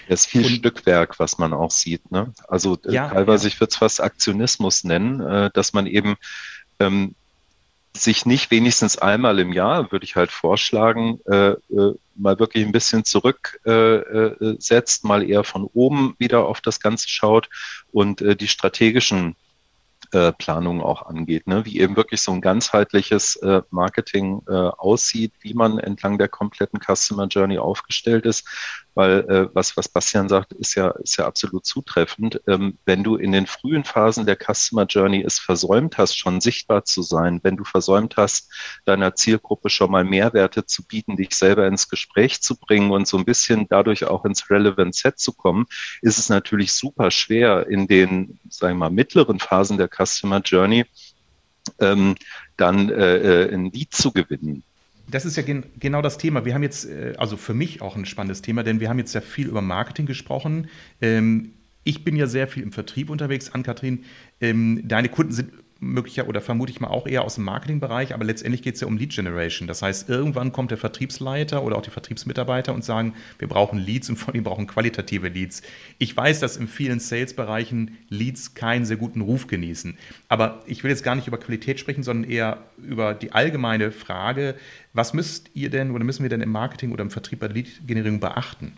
Es 0.06 0.20
ist 0.20 0.26
viel 0.26 0.44
und, 0.44 0.52
Stückwerk, 0.52 1.18
was 1.18 1.38
man 1.38 1.54
auch 1.54 1.70
sieht. 1.70 2.10
Ne? 2.10 2.32
Also 2.48 2.78
äh, 2.84 2.92
ja, 2.92 3.08
teilweise, 3.08 3.44
ja. 3.44 3.48
ich 3.48 3.60
würde 3.60 3.70
es 3.70 3.76
fast 3.76 4.02
Aktionismus 4.02 4.84
nennen, 4.84 5.20
äh, 5.20 5.50
dass 5.54 5.72
man 5.72 5.86
eben 5.86 6.16
ähm, 6.78 7.14
sich 7.96 8.26
nicht 8.26 8.50
wenigstens 8.50 8.98
einmal 8.98 9.38
im 9.38 9.52
Jahr, 9.52 9.92
würde 9.92 10.04
ich 10.04 10.16
halt 10.16 10.30
vorschlagen, 10.30 11.20
äh, 11.26 11.52
äh, 11.52 11.94
mal 12.16 12.38
wirklich 12.38 12.64
ein 12.64 12.72
bisschen 12.72 13.04
zurücksetzt, 13.04 13.66
äh, 13.66 14.76
äh 14.76 15.08
mal 15.08 15.28
eher 15.28 15.44
von 15.44 15.64
oben 15.72 16.14
wieder 16.18 16.46
auf 16.46 16.60
das 16.60 16.80
Ganze 16.80 17.08
schaut 17.08 17.48
und 17.92 18.20
äh, 18.22 18.36
die 18.36 18.48
strategischen 18.48 19.36
äh, 20.12 20.32
Planung 20.32 20.80
auch 20.80 21.06
angeht, 21.06 21.46
ne? 21.46 21.64
wie 21.64 21.80
eben 21.80 21.96
wirklich 21.96 22.20
so 22.20 22.32
ein 22.32 22.40
ganzheitliches 22.40 23.36
äh, 23.36 23.62
Marketing 23.70 24.42
äh, 24.48 24.52
aussieht, 24.52 25.32
wie 25.40 25.54
man 25.54 25.78
entlang 25.78 26.18
der 26.18 26.28
kompletten 26.28 26.80
Customer 26.80 27.26
Journey 27.26 27.58
aufgestellt 27.58 28.24
ist. 28.24 28.46
Weil 28.94 29.20
äh, 29.28 29.48
was, 29.54 29.76
was 29.76 29.88
Bastian 29.88 30.28
sagt, 30.28 30.52
ist 30.52 30.74
ja, 30.74 30.90
ist 30.90 31.16
ja 31.16 31.26
absolut 31.26 31.66
zutreffend. 31.66 32.40
Ähm, 32.46 32.78
wenn 32.84 33.02
du 33.02 33.16
in 33.16 33.32
den 33.32 33.46
frühen 33.46 33.84
Phasen 33.84 34.26
der 34.26 34.36
Customer 34.36 34.86
Journey 34.86 35.22
es 35.22 35.38
versäumt 35.38 35.98
hast, 35.98 36.16
schon 36.16 36.40
sichtbar 36.40 36.84
zu 36.84 37.02
sein, 37.02 37.40
wenn 37.42 37.56
du 37.56 37.64
versäumt 37.64 38.16
hast, 38.16 38.52
deiner 38.84 39.14
Zielgruppe 39.14 39.68
schon 39.70 39.90
mal 39.90 40.04
Mehrwerte 40.04 40.64
zu 40.66 40.84
bieten, 40.84 41.16
dich 41.16 41.34
selber 41.34 41.66
ins 41.66 41.88
Gespräch 41.88 42.40
zu 42.40 42.56
bringen 42.56 42.90
und 42.90 43.08
so 43.08 43.16
ein 43.16 43.24
bisschen 43.24 43.66
dadurch 43.68 44.04
auch 44.04 44.24
ins 44.24 44.48
Relevant 44.50 44.94
Set 44.94 45.18
zu 45.18 45.32
kommen, 45.32 45.66
ist 46.02 46.18
es 46.18 46.28
natürlich 46.28 46.72
super 46.72 47.10
schwer 47.10 47.66
in 47.68 47.86
den, 47.88 48.38
sagen 48.48 48.76
wir 48.76 48.88
mal, 48.88 48.90
mittleren 48.90 49.40
Phasen 49.40 49.78
der 49.78 49.88
Customer 49.88 50.40
Journey 50.40 50.84
ähm, 51.80 52.14
dann 52.56 52.90
äh, 52.90 53.16
äh 53.16 53.54
ein 53.54 53.72
Lied 53.72 53.94
zu 53.94 54.12
gewinnen 54.12 54.62
das 55.10 55.24
ist 55.24 55.36
ja 55.36 55.42
gen 55.42 55.64
genau 55.78 56.02
das 56.02 56.18
Thema. 56.18 56.44
Wir 56.44 56.54
haben 56.54 56.62
jetzt, 56.62 56.88
äh, 56.88 57.14
also 57.18 57.36
für 57.36 57.54
mich 57.54 57.82
auch 57.82 57.96
ein 57.96 58.06
spannendes 58.06 58.42
Thema, 58.42 58.62
denn 58.62 58.80
wir 58.80 58.88
haben 58.88 58.98
jetzt 58.98 59.14
ja 59.14 59.20
viel 59.20 59.48
über 59.48 59.62
Marketing 59.62 60.06
gesprochen. 60.06 60.68
Ähm, 61.00 61.52
ich 61.84 62.04
bin 62.04 62.16
ja 62.16 62.26
sehr 62.26 62.48
viel 62.48 62.62
im 62.62 62.72
Vertrieb 62.72 63.10
unterwegs. 63.10 63.50
Ann-Kathrin, 63.50 64.04
ähm, 64.40 64.80
deine 64.84 65.08
Kunden 65.10 65.32
sind 65.32 65.52
möglicher 65.84 66.28
oder 66.28 66.40
vermute 66.40 66.72
ich 66.72 66.80
mal 66.80 66.88
auch 66.88 67.06
eher 67.06 67.22
aus 67.22 67.36
dem 67.36 67.44
Marketingbereich, 67.44 68.14
aber 68.14 68.24
letztendlich 68.24 68.62
geht 68.62 68.74
es 68.74 68.80
ja 68.80 68.86
um 68.86 68.96
Lead 68.96 69.14
Generation. 69.14 69.68
Das 69.68 69.82
heißt, 69.82 70.08
irgendwann 70.08 70.52
kommt 70.52 70.70
der 70.70 70.78
Vertriebsleiter 70.78 71.62
oder 71.62 71.76
auch 71.76 71.82
die 71.82 71.90
Vertriebsmitarbeiter 71.90 72.74
und 72.74 72.84
sagen, 72.84 73.14
wir 73.38 73.48
brauchen 73.48 73.78
Leads 73.78 74.08
und 74.10 74.16
vor 74.16 74.34
allem 74.34 74.44
brauchen 74.44 74.66
qualitative 74.66 75.28
Leads. 75.28 75.62
Ich 75.98 76.16
weiß, 76.16 76.40
dass 76.40 76.56
in 76.56 76.68
vielen 76.68 77.00
Sales-Bereichen 77.00 77.98
Leads 78.08 78.54
keinen 78.54 78.84
sehr 78.84 78.96
guten 78.96 79.20
Ruf 79.20 79.46
genießen. 79.46 79.96
Aber 80.28 80.62
ich 80.66 80.82
will 80.82 80.90
jetzt 80.90 81.04
gar 81.04 81.14
nicht 81.14 81.28
über 81.28 81.38
Qualität 81.38 81.78
sprechen, 81.78 82.02
sondern 82.02 82.30
eher 82.30 82.58
über 82.78 83.14
die 83.14 83.32
allgemeine 83.32 83.92
Frage, 83.92 84.54
was 84.92 85.14
müsst 85.14 85.50
ihr 85.54 85.70
denn 85.70 85.90
oder 85.90 86.04
müssen 86.04 86.22
wir 86.22 86.30
denn 86.30 86.40
im 86.40 86.50
Marketing 86.50 86.92
oder 86.92 87.02
im 87.02 87.10
Vertrieb 87.10 87.40
bei 87.40 87.48
Lead-Generierung 87.48 88.20
beachten? 88.20 88.72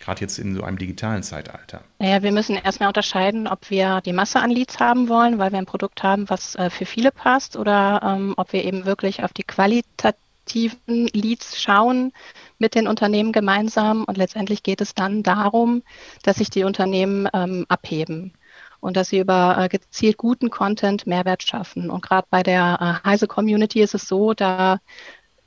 Gerade 0.00 0.20
jetzt 0.22 0.38
in 0.38 0.54
so 0.56 0.62
einem 0.62 0.78
digitalen 0.78 1.22
Zeitalter? 1.22 1.82
Naja, 1.98 2.22
wir 2.22 2.32
müssen 2.32 2.56
erstmal 2.56 2.88
unterscheiden, 2.88 3.46
ob 3.46 3.70
wir 3.70 4.00
die 4.00 4.12
Masse 4.12 4.40
an 4.40 4.50
Leads 4.50 4.80
haben 4.80 5.08
wollen, 5.08 5.38
weil 5.38 5.52
wir 5.52 5.58
ein 5.58 5.66
Produkt 5.66 6.02
haben, 6.02 6.28
was 6.28 6.56
äh, 6.56 6.70
für 6.70 6.86
viele 6.86 7.12
passt, 7.12 7.56
oder 7.56 8.00
ähm, 8.02 8.34
ob 8.36 8.52
wir 8.52 8.64
eben 8.64 8.86
wirklich 8.86 9.22
auf 9.22 9.32
die 9.32 9.44
qualitativen 9.44 11.06
Leads 11.12 11.60
schauen 11.62 12.12
mit 12.58 12.74
den 12.74 12.88
Unternehmen 12.88 13.32
gemeinsam. 13.32 14.04
Und 14.04 14.16
letztendlich 14.16 14.62
geht 14.62 14.80
es 14.80 14.94
dann 14.94 15.22
darum, 15.22 15.82
dass 16.22 16.36
sich 16.36 16.50
die 16.50 16.64
Unternehmen 16.64 17.28
ähm, 17.32 17.66
abheben 17.68 18.32
und 18.80 18.96
dass 18.96 19.10
sie 19.10 19.18
über 19.18 19.56
äh, 19.58 19.68
gezielt 19.68 20.16
guten 20.16 20.50
Content 20.50 21.06
Mehrwert 21.06 21.42
schaffen. 21.42 21.90
Und 21.90 22.02
gerade 22.02 22.26
bei 22.30 22.42
der 22.42 23.02
äh, 23.04 23.08
Heise 23.08 23.26
Community 23.26 23.80
ist 23.82 23.94
es 23.94 24.08
so, 24.08 24.32
da 24.34 24.80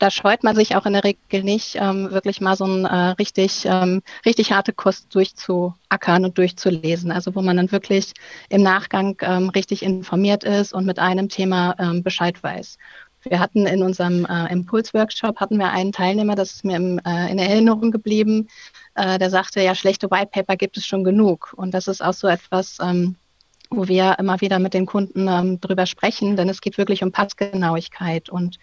da 0.03 0.11
scheut 0.11 0.43
man 0.43 0.53
sich 0.53 0.75
auch 0.75 0.85
in 0.85 0.91
der 0.91 1.05
Regel 1.05 1.43
nicht, 1.45 1.77
ähm, 1.79 2.11
wirklich 2.11 2.41
mal 2.41 2.57
so 2.57 2.65
ein 2.65 2.83
äh, 2.83 3.11
richtig, 3.11 3.63
ähm, 3.63 4.01
richtig 4.25 4.51
harte 4.51 4.73
Kost 4.73 5.15
durchzuackern 5.15 6.25
und 6.25 6.37
durchzulesen. 6.37 7.09
Also 7.09 7.35
wo 7.35 7.41
man 7.41 7.55
dann 7.55 7.71
wirklich 7.71 8.11
im 8.49 8.63
Nachgang 8.63 9.15
ähm, 9.21 9.47
richtig 9.47 9.81
informiert 9.81 10.43
ist 10.43 10.73
und 10.73 10.85
mit 10.85 10.99
einem 10.99 11.29
Thema 11.29 11.75
ähm, 11.79 12.03
Bescheid 12.03 12.43
weiß. 12.43 12.77
Wir 13.21 13.39
hatten 13.39 13.65
in 13.65 13.81
unserem 13.81 14.25
äh, 14.25 14.51
Impulsworkshop 14.51 15.39
hatten 15.39 15.57
wir 15.57 15.71
einen 15.71 15.93
Teilnehmer, 15.93 16.35
das 16.35 16.51
ist 16.51 16.65
mir 16.65 16.75
im, 16.75 16.99
äh, 17.05 17.31
in 17.31 17.39
Erinnerung 17.39 17.89
geblieben, 17.91 18.49
äh, 18.95 19.17
der 19.17 19.29
sagte, 19.29 19.61
ja, 19.61 19.73
schlechte 19.73 20.11
White 20.11 20.31
Paper 20.33 20.57
gibt 20.57 20.75
es 20.75 20.85
schon 20.85 21.05
genug. 21.05 21.53
Und 21.55 21.73
das 21.73 21.87
ist 21.87 22.03
auch 22.03 22.11
so 22.13 22.27
etwas, 22.27 22.77
ähm, 22.81 23.15
wo 23.69 23.87
wir 23.87 24.17
immer 24.19 24.41
wieder 24.41 24.59
mit 24.59 24.73
den 24.73 24.85
Kunden 24.85 25.29
ähm, 25.29 25.61
drüber 25.61 25.85
sprechen, 25.85 26.35
denn 26.35 26.49
es 26.49 26.59
geht 26.59 26.77
wirklich 26.77 27.03
um 27.03 27.13
Passgenauigkeit 27.13 28.29
und 28.29 28.59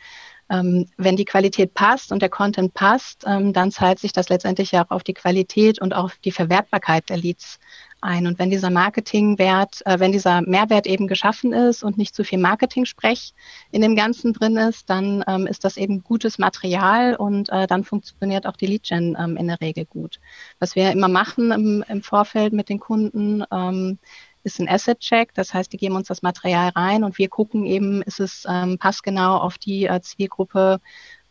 ähm, 0.50 0.86
wenn 0.96 1.16
die 1.16 1.24
Qualität 1.24 1.74
passt 1.74 2.12
und 2.12 2.22
der 2.22 2.28
Content 2.28 2.74
passt, 2.74 3.24
ähm, 3.26 3.52
dann 3.52 3.70
zahlt 3.70 3.98
sich 3.98 4.12
das 4.12 4.28
letztendlich 4.28 4.72
ja 4.72 4.84
auch 4.84 4.90
auf 4.90 5.04
die 5.04 5.14
Qualität 5.14 5.80
und 5.80 5.94
auf 5.94 6.16
die 6.24 6.32
Verwertbarkeit 6.32 7.08
der 7.08 7.16
Leads 7.16 7.58
ein. 8.02 8.26
Und 8.26 8.38
wenn 8.38 8.50
dieser 8.50 8.70
Marketingwert, 8.70 9.82
äh, 9.86 10.00
wenn 10.00 10.12
dieser 10.12 10.42
Mehrwert 10.42 10.86
eben 10.86 11.06
geschaffen 11.06 11.52
ist 11.52 11.82
und 11.82 11.98
nicht 11.98 12.14
zu 12.14 12.24
viel 12.24 12.38
Marketing-Sprech 12.38 13.34
in 13.70 13.82
dem 13.82 13.96
Ganzen 13.96 14.32
drin 14.32 14.56
ist, 14.56 14.90
dann 14.90 15.24
ähm, 15.26 15.46
ist 15.46 15.64
das 15.64 15.76
eben 15.76 16.02
gutes 16.02 16.38
Material 16.38 17.14
und 17.14 17.50
äh, 17.50 17.66
dann 17.66 17.84
funktioniert 17.84 18.46
auch 18.46 18.56
die 18.56 18.66
Lead-Gen 18.66 19.16
ähm, 19.18 19.36
in 19.36 19.48
der 19.48 19.60
Regel 19.60 19.84
gut. 19.84 20.20
Was 20.58 20.74
wir 20.76 20.90
immer 20.92 21.08
machen 21.08 21.52
im, 21.52 21.84
im 21.88 22.02
Vorfeld 22.02 22.52
mit 22.52 22.68
den 22.68 22.80
Kunden, 22.80 23.44
ähm, 23.52 23.98
ist 24.42 24.60
ein 24.60 24.68
Asset-Check. 24.68 25.34
Das 25.34 25.52
heißt, 25.54 25.72
die 25.72 25.76
geben 25.76 25.96
uns 25.96 26.08
das 26.08 26.22
Material 26.22 26.70
rein 26.70 27.04
und 27.04 27.18
wir 27.18 27.28
gucken 27.28 27.66
eben, 27.66 28.02
ist 28.02 28.20
es 28.20 28.46
ähm, 28.48 28.78
passgenau 28.78 29.36
auf 29.36 29.58
die 29.58 29.86
äh, 29.86 30.00
Zielgruppe 30.00 30.80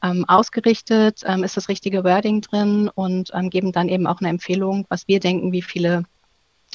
ähm, 0.01 0.25
ausgerichtet, 0.27 1.23
ähm, 1.25 1.43
ist 1.43 1.57
das 1.57 1.69
richtige 1.69 2.03
Wording 2.03 2.41
drin 2.41 2.89
und 2.93 3.31
ähm, 3.33 3.49
geben 3.49 3.71
dann 3.71 3.89
eben 3.89 4.07
auch 4.07 4.19
eine 4.19 4.29
Empfehlung, 4.29 4.85
was 4.89 5.07
wir 5.07 5.19
denken, 5.19 5.51
wie 5.51 5.61
viele 5.61 6.03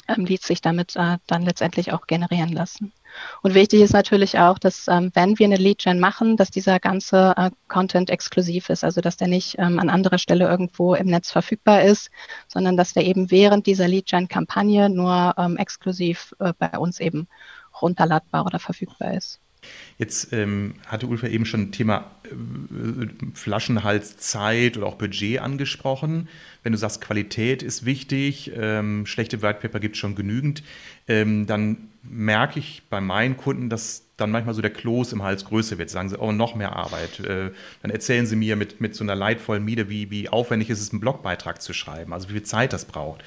ähm, 0.07 0.25
Leads 0.25 0.47
sich 0.47 0.61
damit 0.61 0.95
äh, 0.95 1.17
dann 1.27 1.43
letztendlich 1.43 1.91
auch 1.91 2.07
generieren 2.07 2.51
lassen. 2.51 2.91
Und 3.41 3.53
wichtig 3.53 3.81
ist 3.81 3.93
natürlich 3.93 4.39
auch, 4.39 4.59
dass 4.59 4.87
ähm, 4.87 5.11
wenn 5.13 5.37
wir 5.39 5.45
eine 5.45 5.57
Lead-Gen 5.57 5.99
machen, 5.99 6.37
dass 6.37 6.51
dieser 6.51 6.79
ganze 6.79 7.33
äh, 7.37 7.51
Content 7.67 8.09
exklusiv 8.09 8.69
ist, 8.69 8.83
also 8.83 9.01
dass 9.01 9.17
der 9.17 9.27
nicht 9.27 9.55
ähm, 9.57 9.79
an 9.79 9.89
anderer 9.89 10.17
Stelle 10.17 10.47
irgendwo 10.47 10.95
im 10.95 11.07
Netz 11.07 11.31
verfügbar 11.31 11.83
ist, 11.83 12.11
sondern 12.47 12.77
dass 12.77 12.93
der 12.93 13.05
eben 13.05 13.31
während 13.31 13.67
dieser 13.67 13.87
Lead-Gen-Kampagne 13.87 14.89
nur 14.89 15.33
ähm, 15.37 15.57
exklusiv 15.57 16.33
äh, 16.39 16.53
bei 16.57 16.77
uns 16.77 16.99
eben 16.99 17.27
runterladbar 17.81 18.45
oder 18.45 18.59
verfügbar 18.59 19.13
ist. 19.13 19.39
Jetzt 19.97 20.33
ähm, 20.33 20.75
hatte 20.87 21.07
Ulf 21.07 21.23
ja 21.23 21.29
eben 21.29 21.45
schon 21.45 21.71
Thema 21.71 22.11
äh, 22.25 23.07
Flaschenhals, 23.33 24.35
oder 24.35 24.85
auch 24.85 24.95
Budget 24.95 25.39
angesprochen. 25.39 26.27
Wenn 26.63 26.73
du 26.73 26.77
sagst, 26.77 27.01
Qualität 27.01 27.63
ist 27.63 27.85
wichtig, 27.85 28.51
ähm, 28.55 29.05
schlechte 29.05 29.41
White 29.41 29.59
Paper 29.61 29.79
gibt 29.79 29.95
es 29.95 29.99
schon 29.99 30.15
genügend, 30.15 30.63
ähm, 31.07 31.45
dann 31.45 31.89
merke 32.09 32.59
ich 32.59 32.83
bei 32.89 33.01
meinen 33.01 33.37
Kunden, 33.37 33.69
dass 33.69 34.03
dann 34.17 34.31
manchmal 34.31 34.55
so 34.55 34.61
der 34.61 34.71
Kloß 34.71 35.13
im 35.13 35.23
Hals 35.23 35.45
größer 35.45 35.77
wird. 35.77 35.89
Sagen 35.89 36.09
sie, 36.09 36.17
oh, 36.17 36.31
noch 36.31 36.55
mehr 36.55 36.75
Arbeit. 36.75 37.19
Äh, 37.19 37.51
dann 37.81 37.91
erzählen 37.91 38.25
sie 38.25 38.35
mir 38.35 38.55
mit, 38.55 38.79
mit 38.79 38.95
so 38.95 39.03
einer 39.03 39.15
leidvollen 39.15 39.63
Miete, 39.63 39.89
wie, 39.89 40.09
wie 40.09 40.29
aufwendig 40.29 40.69
ist 40.69 40.81
es, 40.81 40.91
einen 40.91 41.01
Blogbeitrag 41.01 41.61
zu 41.61 41.73
schreiben, 41.73 42.13
also 42.13 42.29
wie 42.29 42.33
viel 42.33 42.43
Zeit 42.43 42.73
das 42.73 42.85
braucht. 42.85 43.23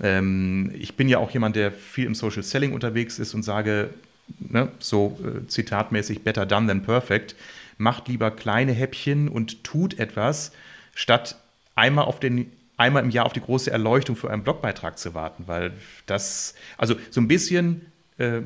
Ähm, 0.00 0.72
ich 0.74 0.96
bin 0.96 1.08
ja 1.08 1.18
auch 1.18 1.30
jemand, 1.30 1.56
der 1.56 1.70
viel 1.70 2.06
im 2.06 2.14
Social 2.14 2.42
Selling 2.42 2.72
unterwegs 2.72 3.18
ist 3.18 3.34
und 3.34 3.42
sage, 3.42 3.90
ne, 4.38 4.68
so 4.78 5.18
äh, 5.22 5.46
zitatmäßig 5.46 6.22
better 6.22 6.46
done 6.46 6.66
than 6.66 6.82
perfect, 6.82 7.36
macht 7.76 8.08
lieber 8.08 8.30
kleine 8.30 8.72
Häppchen 8.72 9.28
und 9.28 9.64
tut 9.64 9.98
etwas, 9.98 10.52
statt 10.94 11.36
einmal 11.74 12.04
auf 12.04 12.20
den 12.20 12.50
einmal 12.76 13.04
im 13.04 13.10
Jahr 13.10 13.26
auf 13.26 13.32
die 13.32 13.40
große 13.40 13.70
Erleuchtung 13.70 14.16
für 14.16 14.30
einen 14.30 14.42
Blogbeitrag 14.42 14.98
zu 14.98 15.14
warten, 15.14 15.44
weil 15.46 15.72
das, 16.06 16.54
also 16.78 16.96
so 17.10 17.20
ein 17.20 17.28
bisschen 17.28 17.91
äh, 18.22 18.42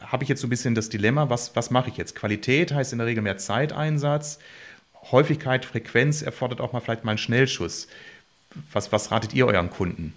habe 0.00 0.22
ich 0.22 0.28
jetzt 0.28 0.40
so 0.40 0.46
ein 0.46 0.50
bisschen 0.50 0.74
das 0.74 0.88
Dilemma, 0.88 1.28
was, 1.28 1.56
was 1.56 1.70
mache 1.70 1.90
ich 1.90 1.96
jetzt? 1.96 2.14
Qualität 2.14 2.72
heißt 2.72 2.92
in 2.92 2.98
der 2.98 3.06
Regel 3.06 3.22
mehr 3.22 3.38
Zeiteinsatz, 3.38 4.38
Häufigkeit, 5.10 5.64
Frequenz 5.64 6.22
erfordert 6.22 6.60
auch 6.60 6.72
mal 6.72 6.80
vielleicht 6.80 7.04
mal 7.04 7.12
einen 7.12 7.18
Schnellschuss. 7.18 7.88
Was, 8.72 8.92
was 8.92 9.10
ratet 9.10 9.34
ihr 9.34 9.46
euren 9.46 9.70
Kunden? 9.70 10.14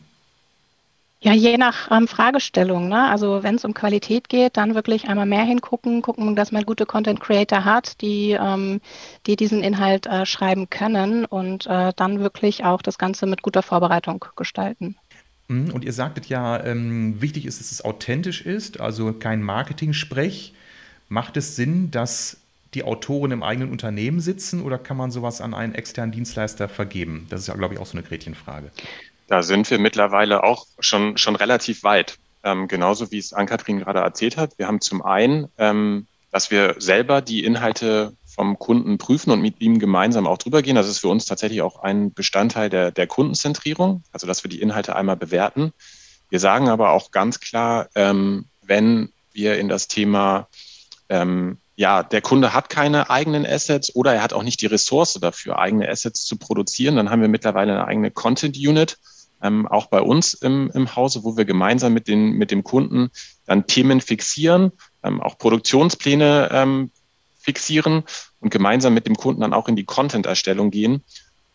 Ja, 1.21 1.33
je 1.33 1.57
nach 1.57 1.89
ähm, 1.89 2.07
Fragestellung. 2.07 2.87
Ne? 2.87 3.09
Also 3.09 3.41
wenn 3.41 3.55
es 3.55 3.65
um 3.65 3.73
Qualität 3.73 4.29
geht, 4.29 4.57
dann 4.57 4.75
wirklich 4.75 5.07
einmal 5.07 5.25
mehr 5.25 5.43
hingucken, 5.43 6.03
gucken, 6.03 6.35
dass 6.35 6.51
man 6.51 6.65
gute 6.65 6.85
Content 6.85 7.19
Creator 7.19 7.65
hat, 7.65 8.01
die, 8.01 8.37
ähm, 8.39 8.79
die 9.25 9.35
diesen 9.35 9.63
Inhalt 9.63 10.05
äh, 10.05 10.27
schreiben 10.27 10.69
können 10.69 11.25
und 11.25 11.65
äh, 11.65 11.93
dann 11.95 12.19
wirklich 12.19 12.63
auch 12.63 12.83
das 12.83 12.99
Ganze 12.99 13.25
mit 13.25 13.41
guter 13.41 13.63
Vorbereitung 13.63 14.23
gestalten. 14.35 14.97
Mhm, 15.47 15.71
und 15.71 15.83
ihr 15.83 15.93
sagtet 15.93 16.27
ja, 16.27 16.63
ähm, 16.63 17.21
wichtig 17.21 17.45
ist, 17.45 17.59
dass 17.59 17.71
es 17.71 17.83
authentisch 17.83 18.41
ist, 18.41 18.79
also 18.79 19.13
kein 19.13 19.43
Marketing-Sprech. 19.43 20.53
Macht 21.07 21.37
es 21.37 21.55
Sinn, 21.55 21.91
dass 21.91 22.37
die 22.73 22.83
Autoren 22.83 23.31
im 23.31 23.43
eigenen 23.43 23.71
Unternehmen 23.71 24.19
sitzen 24.19 24.61
oder 24.61 24.77
kann 24.77 24.97
man 24.97 25.11
sowas 25.11 25.39
an 25.39 25.53
einen 25.53 25.75
externen 25.75 26.11
Dienstleister 26.11 26.67
vergeben? 26.67 27.27
Das 27.29 27.41
ist 27.41 27.47
ja, 27.47 27.53
glaube 27.55 27.75
ich, 27.75 27.79
auch 27.79 27.85
so 27.85 27.97
eine 27.97 28.05
Gretchenfrage. 28.05 28.71
Da 29.27 29.43
sind 29.43 29.69
wir 29.71 29.79
mittlerweile 29.79 30.43
auch 30.43 30.67
schon, 30.79 31.17
schon 31.17 31.35
relativ 31.35 31.83
weit. 31.83 32.17
Ähm, 32.43 32.67
genauso 32.67 33.11
wie 33.11 33.17
es 33.17 33.33
Ann-Kathrin 33.33 33.79
gerade 33.79 33.99
erzählt 33.99 34.37
hat. 34.37 34.57
Wir 34.59 34.67
haben 34.67 34.81
zum 34.81 35.01
einen, 35.01 35.47
ähm, 35.57 36.05
dass 36.31 36.51
wir 36.51 36.75
selber 36.77 37.21
die 37.21 37.43
Inhalte 37.43 38.13
vom 38.35 38.59
Kunden 38.59 38.97
prüfen 38.97 39.31
und 39.31 39.41
mit 39.41 39.61
ihm 39.61 39.79
gemeinsam 39.79 40.27
auch 40.27 40.37
drüber 40.37 40.61
gehen. 40.61 40.75
Das 40.75 40.89
ist 40.89 40.99
für 40.99 41.07
uns 41.07 41.25
tatsächlich 41.25 41.61
auch 41.61 41.81
ein 41.81 42.13
Bestandteil 42.13 42.69
der, 42.69 42.91
der 42.91 43.07
Kundenzentrierung, 43.07 44.03
also 44.11 44.27
dass 44.27 44.43
wir 44.43 44.49
die 44.49 44.61
Inhalte 44.61 44.95
einmal 44.95 45.15
bewerten. 45.15 45.71
Wir 46.29 46.39
sagen 46.39 46.67
aber 46.67 46.91
auch 46.91 47.11
ganz 47.11 47.39
klar, 47.39 47.87
ähm, 47.95 48.45
wenn 48.61 49.09
wir 49.31 49.57
in 49.57 49.69
das 49.69 49.87
Thema, 49.87 50.47
ähm, 51.07 51.57
ja, 51.77 52.03
der 52.03 52.21
Kunde 52.21 52.53
hat 52.53 52.69
keine 52.69 53.09
eigenen 53.09 53.45
Assets 53.45 53.95
oder 53.95 54.13
er 54.13 54.23
hat 54.23 54.33
auch 54.33 54.43
nicht 54.43 54.61
die 54.61 54.65
Ressource 54.65 55.13
dafür, 55.13 55.59
eigene 55.59 55.89
Assets 55.89 56.25
zu 56.25 56.37
produzieren, 56.37 56.97
dann 56.97 57.09
haben 57.09 57.21
wir 57.21 57.29
mittlerweile 57.29 57.73
eine 57.73 57.85
eigene 57.85 58.11
Content 58.11 58.57
Unit, 58.57 58.97
ähm, 59.41 59.67
auch 59.67 59.87
bei 59.87 60.01
uns 60.01 60.33
im, 60.33 60.71
im 60.73 60.95
Hause, 60.95 61.23
wo 61.23 61.37
wir 61.37 61.45
gemeinsam 61.45 61.93
mit, 61.93 62.07
den, 62.07 62.31
mit 62.31 62.51
dem 62.51 62.63
Kunden 62.63 63.11
dann 63.45 63.67
Themen 63.67 64.01
fixieren, 64.01 64.71
ähm, 65.03 65.21
auch 65.21 65.37
Produktionspläne 65.37 66.49
ähm, 66.51 66.91
fixieren 67.45 68.03
und 68.39 68.49
gemeinsam 68.49 68.93
mit 68.93 69.05
dem 69.07 69.15
Kunden 69.15 69.41
dann 69.41 69.53
auch 69.53 69.67
in 69.67 69.75
die 69.75 69.85
Content-Erstellung 69.85 70.71
gehen, 70.71 71.03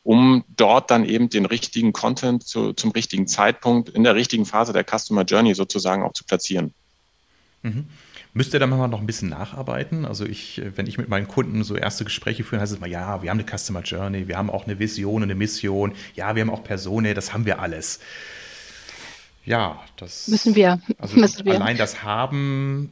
um 0.03 0.45
dort 0.57 0.91
dann 0.91 1.05
eben 1.05 1.29
den 1.29 1.45
richtigen 1.45 1.93
Content 1.93 2.47
zu, 2.47 2.73
zum 2.73 2.93
richtigen 2.93 3.27
Zeitpunkt 3.27 3.91
in 3.91 4.05
der 4.05 4.15
richtigen 4.15 4.47
Phase 4.47 4.73
der 4.73 4.85
Customer 4.85 5.25
Journey 5.25 5.55
sozusagen 5.55 6.03
auch 6.03 6.13
zu 6.13 6.25
platzieren. 6.25 6.73
Mhm. 7.63 7.87
Müsst 8.33 8.55
ihr 8.55 8.61
da 8.61 8.67
mal 8.69 8.87
noch 8.87 9.01
ein 9.01 9.07
bisschen 9.07 9.29
nacharbeiten? 9.29 10.05
Also 10.05 10.25
ich, 10.25 10.63
wenn 10.77 10.87
ich 10.87 10.99
mit 10.99 11.09
meinen 11.09 11.27
Kunden 11.27 11.65
so 11.65 11.75
erste 11.75 12.05
Gespräche 12.05 12.45
führe, 12.45 12.63
heißt 12.63 12.73
es 12.73 12.79
mal, 12.79 12.89
ja, 12.89 13.23
wir 13.23 13.31
haben 13.31 13.41
eine 13.41 13.59
Customer 13.59 13.83
Journey, 13.83 14.29
wir 14.29 14.39
haben 14.39 14.51
auch 14.51 14.67
eine 14.67 14.79
Vision, 14.79 15.25
eine 15.25 15.35
Mission, 15.35 15.95
ja, 16.15 16.37
wir 16.37 16.43
haben 16.43 16.51
auch 16.51 16.63
Personen, 16.63 17.15
das 17.17 17.33
haben 17.33 17.45
wir 17.45 17.59
alles. 17.59 17.99
Ja, 19.45 19.83
das 19.97 20.29
müssen 20.29 20.55
wir. 20.55 20.81
Also 20.99 21.17
müssen 21.17 21.45
wir. 21.45 21.55
allein 21.55 21.77
das 21.77 22.05
Haben 22.05 22.91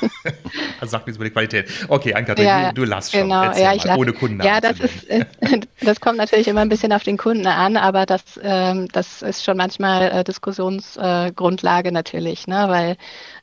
also 0.80 0.90
sagt 0.90 1.06
nichts 1.06 1.16
über 1.16 1.24
die 1.24 1.30
Qualität. 1.30 1.68
Okay, 1.88 2.14
Anka, 2.14 2.34
ja, 2.40 2.72
du, 2.72 2.82
du 2.82 2.84
lass 2.84 3.10
schon. 3.10 3.22
Genau, 3.22 3.52
ja, 3.52 3.74
ich 3.74 3.84
lass, 3.84 3.98
ohne 3.98 4.12
Kunden. 4.12 4.42
Ja, 4.42 4.60
das, 4.60 4.80
ist, 4.80 5.08
äh, 5.08 5.24
das 5.80 6.00
kommt 6.00 6.18
natürlich 6.18 6.48
immer 6.48 6.60
ein 6.60 6.68
bisschen 6.68 6.92
auf 6.92 7.02
den 7.02 7.16
Kunden 7.16 7.46
an, 7.46 7.76
aber 7.76 8.06
das, 8.06 8.22
ähm, 8.42 8.88
das 8.92 9.22
ist 9.22 9.44
schon 9.44 9.56
manchmal 9.56 10.10
äh, 10.10 10.24
Diskussionsgrundlage 10.24 11.88
äh, 11.88 11.92
natürlich, 11.92 12.46
ne? 12.46 12.66
weil 12.68 12.96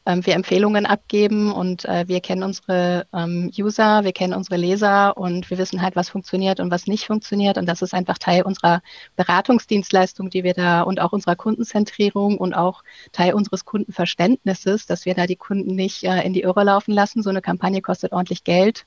ähm, 0.05 0.25
wir 0.25 0.35
Empfehlungen 0.35 0.85
abgeben 0.85 1.51
und 1.51 1.85
äh, 1.85 2.07
wir 2.07 2.21
kennen 2.21 2.43
unsere 2.43 3.07
ähm, 3.13 3.51
User, 3.57 4.03
wir 4.03 4.13
kennen 4.13 4.33
unsere 4.33 4.57
Leser 4.57 5.17
und 5.17 5.50
wir 5.50 5.57
wissen 5.57 5.81
halt, 5.81 5.95
was 5.95 6.09
funktioniert 6.09 6.59
und 6.59 6.71
was 6.71 6.88
nicht 6.88 7.05
funktioniert. 7.05 7.57
Und 7.57 7.65
das 7.67 7.81
ist 7.81 7.93
einfach 7.93 8.17
Teil 8.17 8.43
unserer 8.43 8.81
Beratungsdienstleistung, 9.15 10.29
die 10.29 10.43
wir 10.43 10.53
da 10.53 10.81
und 10.81 11.00
auch 11.00 11.12
unserer 11.12 11.35
Kundenzentrierung 11.35 12.38
und 12.38 12.53
auch 12.53 12.83
Teil 13.12 13.33
unseres 13.33 13.65
Kundenverständnisses, 13.65 14.85
dass 14.85 15.05
wir 15.05 15.15
da 15.15 15.25
die 15.27 15.35
Kunden 15.35 15.75
nicht 15.75 16.03
äh, 16.03 16.21
in 16.21 16.33
die 16.33 16.41
Irre 16.41 16.63
laufen 16.63 16.93
lassen. 16.93 17.24
So 17.24 17.29
eine 17.29 17.41
Kampagne 17.41 17.81
kostet 17.81 18.12
ordentlich 18.12 18.43
Geld. 18.43 18.85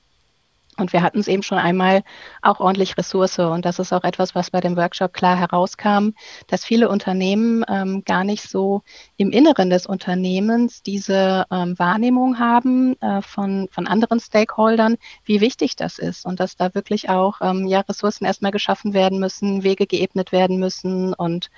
Und 0.79 0.93
wir 0.93 1.01
hatten 1.01 1.19
es 1.19 1.27
eben 1.27 1.43
schon 1.43 1.57
einmal 1.57 2.03
auch 2.41 2.59
ordentlich 2.59 2.97
Ressource. 2.97 3.39
Und 3.39 3.65
das 3.65 3.79
ist 3.79 3.93
auch 3.93 4.03
etwas, 4.03 4.35
was 4.35 4.51
bei 4.51 4.61
dem 4.61 4.77
Workshop 4.77 5.13
klar 5.13 5.37
herauskam, 5.37 6.09
dass 6.47 6.65
viele 6.65 6.89
Unternehmen 6.89 7.63
ähm, 7.67 8.03
gar 8.05 8.23
nicht 8.23 8.49
so 8.49 8.81
im 9.17 9.31
Inneren 9.31 9.69
des 9.69 9.85
Unternehmens 9.85 10.81
diese 10.81 11.45
ähm, 11.51 11.77
Wahrnehmung 11.77 12.39
haben 12.39 12.99
äh, 13.01 13.21
von, 13.21 13.67
von 13.71 13.87
anderen 13.87 14.19
Stakeholdern, 14.19 14.97
wie 15.25 15.41
wichtig 15.41 15.75
das 15.75 15.99
ist. 15.99 16.25
Und 16.25 16.39
dass 16.39 16.55
da 16.55 16.73
wirklich 16.75 17.09
auch 17.09 17.41
ähm, 17.41 17.67
ja, 17.67 17.81
Ressourcen 17.81 18.25
erstmal 18.25 18.51
geschaffen 18.51 18.93
werden 18.93 19.19
müssen, 19.19 19.63
Wege 19.63 19.87
geebnet 19.87 20.31
werden 20.31 20.59
müssen 20.59 21.13
und 21.13 21.49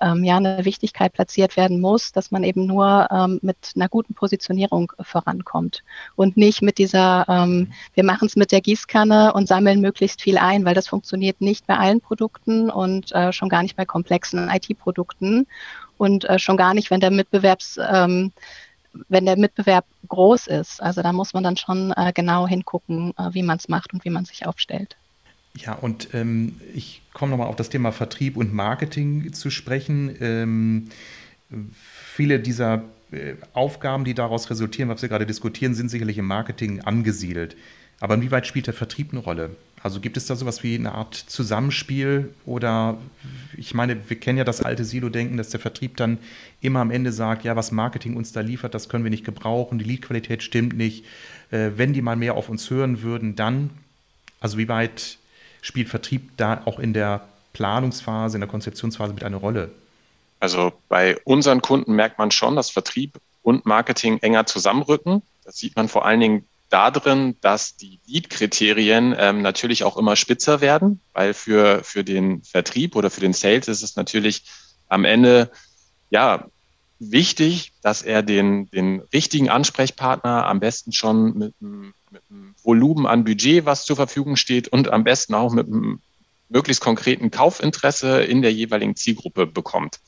ähm, 0.00 0.24
ja 0.24 0.36
eine 0.36 0.64
Wichtigkeit 0.64 1.12
platziert 1.12 1.56
werden 1.56 1.80
muss, 1.80 2.12
dass 2.12 2.30
man 2.30 2.44
eben 2.44 2.66
nur 2.66 3.08
ähm, 3.10 3.38
mit 3.42 3.72
einer 3.74 3.88
guten 3.88 4.14
Positionierung 4.14 4.92
vorankommt 5.00 5.82
und 6.16 6.36
nicht 6.36 6.62
mit 6.62 6.78
dieser, 6.78 7.26
ähm, 7.28 7.72
wir 7.94 8.04
machen 8.04 8.26
es 8.26 8.36
mit 8.36 8.52
der 8.52 8.60
Gießkanne 8.60 9.32
und 9.32 9.48
sammeln 9.48 9.80
möglichst 9.80 10.22
viel 10.22 10.38
ein, 10.38 10.64
weil 10.64 10.74
das 10.74 10.88
funktioniert 10.88 11.40
nicht 11.40 11.66
bei 11.66 11.76
allen 11.76 12.00
Produkten 12.00 12.70
und 12.70 13.12
äh, 13.12 13.32
schon 13.32 13.48
gar 13.48 13.62
nicht 13.62 13.76
bei 13.76 13.84
komplexen 13.84 14.48
IT-Produkten 14.48 15.46
und 15.96 16.24
äh, 16.24 16.38
schon 16.38 16.56
gar 16.56 16.74
nicht, 16.74 16.90
wenn 16.90 17.00
der 17.00 17.10
Mitbewerbs 17.10 17.78
ähm, 17.90 18.32
wenn 19.08 19.26
der 19.26 19.36
Mitbewerb 19.36 19.84
groß 20.08 20.46
ist. 20.48 20.82
Also 20.82 21.02
da 21.02 21.12
muss 21.12 21.34
man 21.34 21.44
dann 21.44 21.56
schon 21.56 21.92
äh, 21.96 22.12
genau 22.12 22.46
hingucken, 22.46 23.12
äh, 23.16 23.32
wie 23.32 23.42
man 23.42 23.58
es 23.58 23.68
macht 23.68 23.92
und 23.92 24.04
wie 24.04 24.10
man 24.10 24.24
sich 24.24 24.46
aufstellt. 24.46 24.96
Ja, 25.58 25.72
und 25.74 26.08
ähm, 26.14 26.54
ich 26.72 27.02
komme 27.12 27.30
nochmal 27.30 27.48
auf 27.48 27.56
das 27.56 27.68
Thema 27.68 27.90
Vertrieb 27.90 28.36
und 28.36 28.54
Marketing 28.54 29.32
zu 29.32 29.50
sprechen. 29.50 30.14
Ähm, 30.20 30.88
viele 31.74 32.38
dieser 32.38 32.84
äh, 33.10 33.34
Aufgaben, 33.54 34.04
die 34.04 34.14
daraus 34.14 34.50
resultieren, 34.50 34.88
was 34.88 35.02
wir 35.02 35.08
gerade 35.08 35.26
diskutieren, 35.26 35.74
sind 35.74 35.88
sicherlich 35.88 36.18
im 36.18 36.26
Marketing 36.26 36.82
angesiedelt. 36.82 37.56
Aber 38.00 38.14
inwieweit 38.14 38.46
spielt 38.46 38.68
der 38.68 38.74
Vertrieb 38.74 39.10
eine 39.10 39.20
Rolle? 39.20 39.50
Also 39.82 40.00
gibt 40.00 40.16
es 40.16 40.26
da 40.26 40.36
sowas 40.36 40.62
wie 40.62 40.76
eine 40.76 40.92
Art 40.92 41.14
Zusammenspiel 41.14 42.30
oder 42.46 42.98
ich 43.56 43.74
meine, 43.74 44.08
wir 44.08 44.18
kennen 44.18 44.38
ja 44.38 44.44
das 44.44 44.60
alte 44.60 44.84
Silo-Denken, 44.84 45.36
dass 45.36 45.50
der 45.50 45.60
Vertrieb 45.60 45.96
dann 45.96 46.18
immer 46.60 46.80
am 46.80 46.90
Ende 46.90 47.12
sagt, 47.12 47.44
ja, 47.44 47.56
was 47.56 47.72
Marketing 47.72 48.16
uns 48.16 48.32
da 48.32 48.40
liefert, 48.40 48.74
das 48.74 48.88
können 48.88 49.04
wir 49.04 49.10
nicht 49.10 49.24
gebrauchen, 49.24 49.78
die 49.78 49.84
Leadqualität 49.84 50.42
stimmt 50.42 50.76
nicht. 50.76 51.04
Äh, 51.50 51.70
wenn 51.76 51.92
die 51.92 52.02
mal 52.02 52.16
mehr 52.16 52.34
auf 52.34 52.48
uns 52.48 52.70
hören 52.70 53.02
würden, 53.02 53.34
dann, 53.34 53.70
also 54.40 54.58
wie 54.58 54.68
weit 54.68 55.17
spielt 55.60 55.88
Vertrieb 55.88 56.36
da 56.36 56.62
auch 56.64 56.78
in 56.78 56.92
der 56.92 57.26
Planungsphase, 57.52 58.36
in 58.36 58.40
der 58.40 58.48
Konzeptionsphase 58.48 59.12
mit 59.12 59.24
eine 59.24 59.36
Rolle? 59.36 59.70
Also 60.40 60.72
bei 60.88 61.18
unseren 61.24 61.62
Kunden 61.62 61.94
merkt 61.94 62.18
man 62.18 62.30
schon, 62.30 62.56
dass 62.56 62.70
Vertrieb 62.70 63.18
und 63.42 63.66
Marketing 63.66 64.18
enger 64.18 64.46
zusammenrücken. 64.46 65.22
Das 65.44 65.56
sieht 65.56 65.74
man 65.76 65.88
vor 65.88 66.04
allen 66.04 66.20
Dingen 66.20 66.44
darin, 66.68 67.36
dass 67.40 67.76
die 67.76 67.98
Lead-Kriterien 68.06 69.16
ähm, 69.18 69.42
natürlich 69.42 69.84
auch 69.84 69.96
immer 69.96 70.16
spitzer 70.16 70.60
werden, 70.60 71.00
weil 71.12 71.34
für, 71.34 71.82
für 71.82 72.04
den 72.04 72.42
Vertrieb 72.42 72.94
oder 72.94 73.10
für 73.10 73.20
den 73.20 73.32
Sales 73.32 73.68
ist 73.68 73.82
es 73.82 73.96
natürlich 73.96 74.44
am 74.88 75.04
Ende 75.04 75.50
ja 76.10 76.46
wichtig, 76.98 77.72
dass 77.82 78.02
er 78.02 78.22
den, 78.22 78.70
den 78.70 79.00
richtigen 79.12 79.48
Ansprechpartner 79.48 80.46
am 80.46 80.60
besten 80.60 80.92
schon 80.92 81.38
mit 81.38 81.54
einem, 81.60 81.94
mit 82.10 82.22
einem 82.30 82.54
Volumen 82.62 83.06
an 83.06 83.24
Budget, 83.24 83.64
was 83.64 83.84
zur 83.84 83.96
Verfügung 83.96 84.36
steht 84.36 84.68
und 84.68 84.90
am 84.90 85.04
besten 85.04 85.34
auch 85.34 85.52
mit 85.52 85.66
einem 85.66 86.00
möglichst 86.48 86.82
konkreten 86.82 87.30
Kaufinteresse 87.30 88.22
in 88.22 88.42
der 88.42 88.52
jeweiligen 88.52 88.96
Zielgruppe 88.96 89.46
bekommt. 89.46 90.00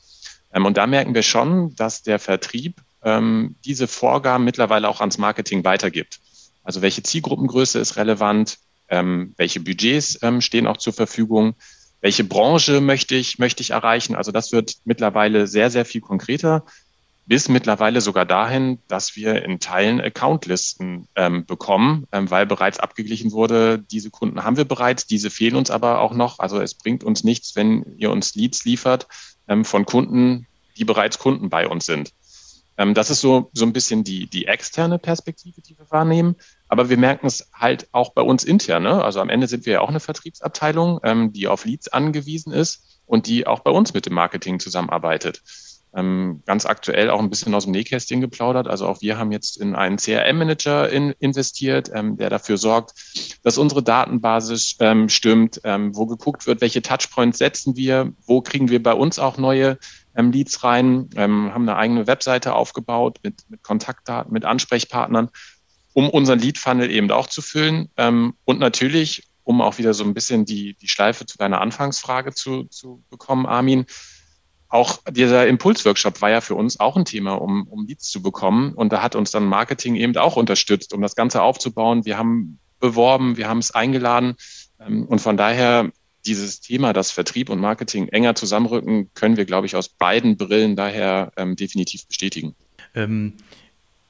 Ähm, 0.53 0.65
und 0.65 0.77
da 0.77 0.87
merken 0.87 1.13
wir 1.13 1.23
schon, 1.23 1.75
dass 1.75 2.03
der 2.03 2.19
Vertrieb 2.19 2.81
ähm, 3.03 3.55
diese 3.65 3.87
Vorgaben 3.87 4.43
mittlerweile 4.43 4.89
auch 4.89 4.99
ans 4.99 5.17
Marketing 5.17 5.63
weitergibt. 5.63 6.19
Also 6.63 6.81
welche 6.81 7.03
Zielgruppengröße 7.03 7.79
ist 7.79 7.97
relevant, 7.97 8.59
ähm, 8.89 9.33
welche 9.37 9.59
Budgets 9.59 10.19
stehen 10.39 10.67
auch 10.67 10.77
zur 10.77 10.93
Verfügung, 10.93 11.55
welche 12.01 12.23
Branche 12.23 12.81
möchte 12.81 13.15
ich, 13.15 13.39
möchte 13.39 13.61
ich 13.61 13.71
erreichen. 13.71 14.15
Also 14.15 14.31
das 14.31 14.51
wird 14.51 14.77
mittlerweile 14.85 15.47
sehr, 15.47 15.69
sehr 15.69 15.85
viel 15.85 16.01
konkreter, 16.01 16.65
bis 17.25 17.49
mittlerweile 17.49 18.01
sogar 18.01 18.25
dahin, 18.25 18.79
dass 18.87 19.15
wir 19.15 19.43
in 19.43 19.59
Teilen 19.59 20.01
Accountlisten 20.01 21.07
ähm, 21.15 21.45
bekommen, 21.45 22.07
ähm, 22.11 22.29
weil 22.29 22.45
bereits 22.45 22.79
abgeglichen 22.79 23.31
wurde, 23.31 23.79
diese 23.79 24.09
Kunden 24.09 24.43
haben 24.43 24.57
wir 24.57 24.65
bereits, 24.65 25.07
diese 25.07 25.29
fehlen 25.29 25.55
uns 25.55 25.71
aber 25.71 26.01
auch 26.01 26.13
noch. 26.13 26.39
Also 26.39 26.59
es 26.59 26.73
bringt 26.73 27.03
uns 27.03 27.23
nichts, 27.23 27.55
wenn 27.55 27.85
ihr 27.97 28.11
uns 28.11 28.35
Leads 28.35 28.65
liefert 28.65 29.07
ähm, 29.47 29.65
von 29.65 29.85
Kunden, 29.85 30.47
die 30.77 30.85
bereits 30.85 31.19
Kunden 31.19 31.49
bei 31.49 31.67
uns 31.67 31.85
sind. 31.85 32.11
Ähm, 32.77 32.93
das 32.93 33.09
ist 33.09 33.21
so, 33.21 33.49
so 33.53 33.65
ein 33.65 33.73
bisschen 33.73 34.03
die, 34.03 34.27
die 34.27 34.47
externe 34.47 34.97
Perspektive, 34.97 35.61
die 35.61 35.77
wir 35.77 35.89
wahrnehmen. 35.91 36.35
Aber 36.67 36.89
wir 36.89 36.97
merken 36.97 37.27
es 37.27 37.49
halt 37.53 37.87
auch 37.91 38.13
bei 38.13 38.21
uns 38.21 38.43
intern. 38.43 38.83
Ne? 38.83 39.03
Also 39.03 39.19
am 39.19 39.29
Ende 39.29 39.47
sind 39.47 39.65
wir 39.65 39.73
ja 39.73 39.81
auch 39.81 39.89
eine 39.89 39.99
Vertriebsabteilung, 39.99 40.99
ähm, 41.03 41.31
die 41.33 41.47
auf 41.47 41.65
Leads 41.65 41.89
angewiesen 41.89 42.51
ist 42.51 43.01
und 43.05 43.27
die 43.27 43.45
auch 43.45 43.59
bei 43.59 43.71
uns 43.71 43.93
mit 43.93 44.05
dem 44.05 44.13
Marketing 44.13 44.59
zusammenarbeitet. 44.59 45.43
Ähm, 45.93 46.41
ganz 46.45 46.65
aktuell 46.65 47.09
auch 47.09 47.19
ein 47.19 47.29
bisschen 47.29 47.53
aus 47.53 47.65
dem 47.65 47.73
Nähkästchen 47.73 48.21
geplaudert. 48.21 48.67
Also 48.67 48.87
auch 48.87 49.01
wir 49.01 49.17
haben 49.17 49.33
jetzt 49.33 49.57
in 49.57 49.75
einen 49.75 49.97
CRM-Manager 49.97 50.89
in, 50.89 51.13
investiert, 51.19 51.91
ähm, 51.93 52.15
der 52.15 52.29
dafür 52.29 52.57
sorgt, 52.57 52.93
dass 53.43 53.57
unsere 53.57 53.83
Datenbasis 53.83 54.77
ähm, 54.79 55.09
stimmt, 55.09 55.59
ähm, 55.65 55.93
wo 55.93 56.05
geguckt 56.05 56.47
wird, 56.47 56.61
welche 56.61 56.81
Touchpoints 56.81 57.39
setzen 57.39 57.75
wir, 57.75 58.13
wo 58.25 58.41
kriegen 58.41 58.69
wir 58.69 58.81
bei 58.81 58.93
uns 58.93 59.19
auch 59.19 59.37
neue 59.37 59.77
ähm, 60.15 60.31
Leads 60.31 60.63
rein, 60.63 61.09
ähm, 61.15 61.53
haben 61.53 61.67
eine 61.67 61.77
eigene 61.77 62.07
Webseite 62.07 62.55
aufgebaut 62.55 63.19
mit, 63.21 63.43
mit 63.49 63.61
Kontaktdaten, 63.61 64.31
mit 64.31 64.45
Ansprechpartnern, 64.45 65.27
um 65.91 66.09
unseren 66.09 66.39
Lead-Funnel 66.39 66.89
eben 66.89 67.11
auch 67.11 67.27
zu 67.27 67.41
füllen. 67.41 67.89
Und 67.97 68.59
natürlich, 68.59 69.27
um 69.43 69.59
auch 69.59 69.77
wieder 69.77 69.93
so 69.93 70.05
ein 70.05 70.13
bisschen 70.13 70.45
die, 70.45 70.73
die 70.75 70.87
Schleife 70.87 71.25
zu 71.25 71.37
deiner 71.37 71.59
Anfangsfrage 71.59 72.33
zu, 72.33 72.63
zu 72.65 73.03
bekommen, 73.09 73.45
Armin, 73.45 73.85
auch 74.71 74.99
dieser 75.11 75.47
Impulsworkshop 75.47 76.21
war 76.21 76.29
ja 76.29 76.39
für 76.39 76.55
uns 76.55 76.79
auch 76.79 76.95
ein 76.95 77.03
Thema, 77.03 77.33
um, 77.33 77.67
um 77.67 77.85
Leads 77.85 78.09
zu 78.09 78.21
bekommen. 78.21 78.73
Und 78.73 78.93
da 78.93 79.01
hat 79.03 79.15
uns 79.15 79.29
dann 79.29 79.45
Marketing 79.45 79.95
eben 79.95 80.15
auch 80.15 80.37
unterstützt, 80.37 80.93
um 80.93 81.01
das 81.01 81.15
Ganze 81.15 81.41
aufzubauen. 81.41 82.05
Wir 82.05 82.17
haben 82.17 82.57
beworben, 82.79 83.35
wir 83.35 83.49
haben 83.49 83.57
es 83.57 83.71
eingeladen. 83.71 84.35
Ähm, 84.79 85.05
und 85.05 85.19
von 85.19 85.35
daher 85.35 85.91
dieses 86.25 86.61
Thema, 86.61 86.93
dass 86.93 87.11
Vertrieb 87.11 87.49
und 87.49 87.59
Marketing 87.59 88.07
enger 88.09 88.33
zusammenrücken, 88.35 89.13
können 89.13 89.35
wir, 89.35 89.45
glaube 89.45 89.67
ich, 89.67 89.75
aus 89.75 89.89
beiden 89.89 90.37
Brillen 90.37 90.77
daher 90.77 91.33
ähm, 91.35 91.57
definitiv 91.57 92.07
bestätigen. 92.07 92.55
Ähm, 92.95 93.33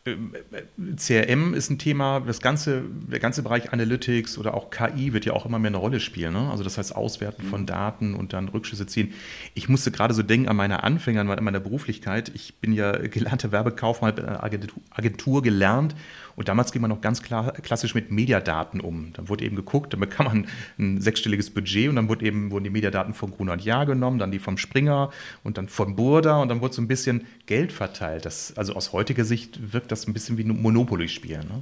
CRM 0.04 1.54
ist 1.54 1.70
ein 1.70 1.78
Thema, 1.78 2.22
das 2.22 2.42
ganze, 2.42 2.82
der 3.08 3.20
ganze 3.20 3.44
Bereich 3.44 3.72
Analytics 3.72 4.40
oder 4.40 4.56
auch 4.56 4.72
KI 4.72 5.14
wird 5.14 5.26
ja 5.26 5.34
auch 5.34 5.46
immer 5.46 5.60
mehr 5.60 5.70
eine 5.70 5.78
Rolle 5.78 6.00
spielen. 6.00 6.34
Ne? 6.34 6.50
Also 6.50 6.64
das 6.64 6.80
heißt 6.80 6.96
Auswerten 6.96 7.44
von 7.44 7.62
mhm. 7.62 7.66
Daten 7.68 8.16
und 8.16 8.34
dann 8.34 8.48
Rückschlüsse 8.48 8.88
ziehen. 8.88 9.14
Ich 9.54 9.70
musste 9.70 9.92
gerade 9.92 10.16
so 10.16 10.24
denken 10.24 10.50
an 10.50 10.56
meine 10.56 10.84
Anfänger, 10.84 11.22
an 11.22 11.44
meiner 11.44 11.60
Beruflichkeit. 11.60 12.32
Ich 12.34 12.56
bin 12.56 12.74
ja 12.74 12.94
gelernter 12.94 13.52
Werbekaufmann, 13.52 14.18
habe 14.18 14.44
Agentur, 14.44 14.82
Agentur 14.90 15.44
gelernt 15.44 15.96
und 16.42 16.48
damals 16.48 16.72
ging 16.72 16.82
man 16.82 16.90
noch 16.90 17.02
ganz 17.02 17.22
klar, 17.22 17.52
klassisch 17.54 17.94
mit 17.94 18.10
Mediadaten 18.10 18.82
um. 18.82 19.14
Dann 19.14 19.30
wurde 19.30 19.46
eben 19.46 19.56
geguckt, 19.56 19.94
dann 19.94 20.00
bekam 20.00 20.26
man 20.26 20.48
ein 20.80 21.00
sechsstelliges 21.00 21.52
Budget 21.52 21.88
und 21.88 21.98
dann 21.98 22.10
wurde 22.10 22.26
eben, 22.26 22.50
wurden 22.50 22.64
die 22.64 22.72
Mediadaten 22.72 23.14
von 23.14 23.30
Gruner 23.30 23.52
und 23.52 23.64
Jahr 23.64 23.86
genommen, 23.86 24.18
dann 24.18 24.32
die 24.32 24.40
vom 24.40 24.58
Springer 24.58 25.12
und 25.44 25.60
dann 25.60 25.70
von 25.70 25.96
Burda 25.96 26.42
und 26.42 26.50
dann 26.50 26.62
wurde 26.62 26.74
so 26.74 26.82
ein 26.82 26.88
bisschen 26.88 27.28
Geld 27.46 27.72
verteilt. 27.72 28.26
Das, 28.26 28.58
also 28.58 28.74
aus 28.74 28.92
heutiger 28.92 29.24
Sicht 29.24 29.72
wirkt 29.72 29.92
das 29.92 30.08
ein 30.08 30.14
bisschen 30.14 30.40
wie 30.40 30.44
ein 30.44 30.60
Monopoly-Spiel. 30.60 31.38
Ne? 31.38 31.62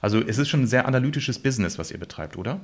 Also 0.00 0.20
es 0.20 0.38
ist 0.38 0.48
schon 0.48 0.62
ein 0.62 0.68
sehr 0.68 0.86
analytisches 0.86 1.40
Business, 1.40 1.76
was 1.76 1.90
ihr 1.90 1.98
betreibt, 1.98 2.36
oder? 2.36 2.60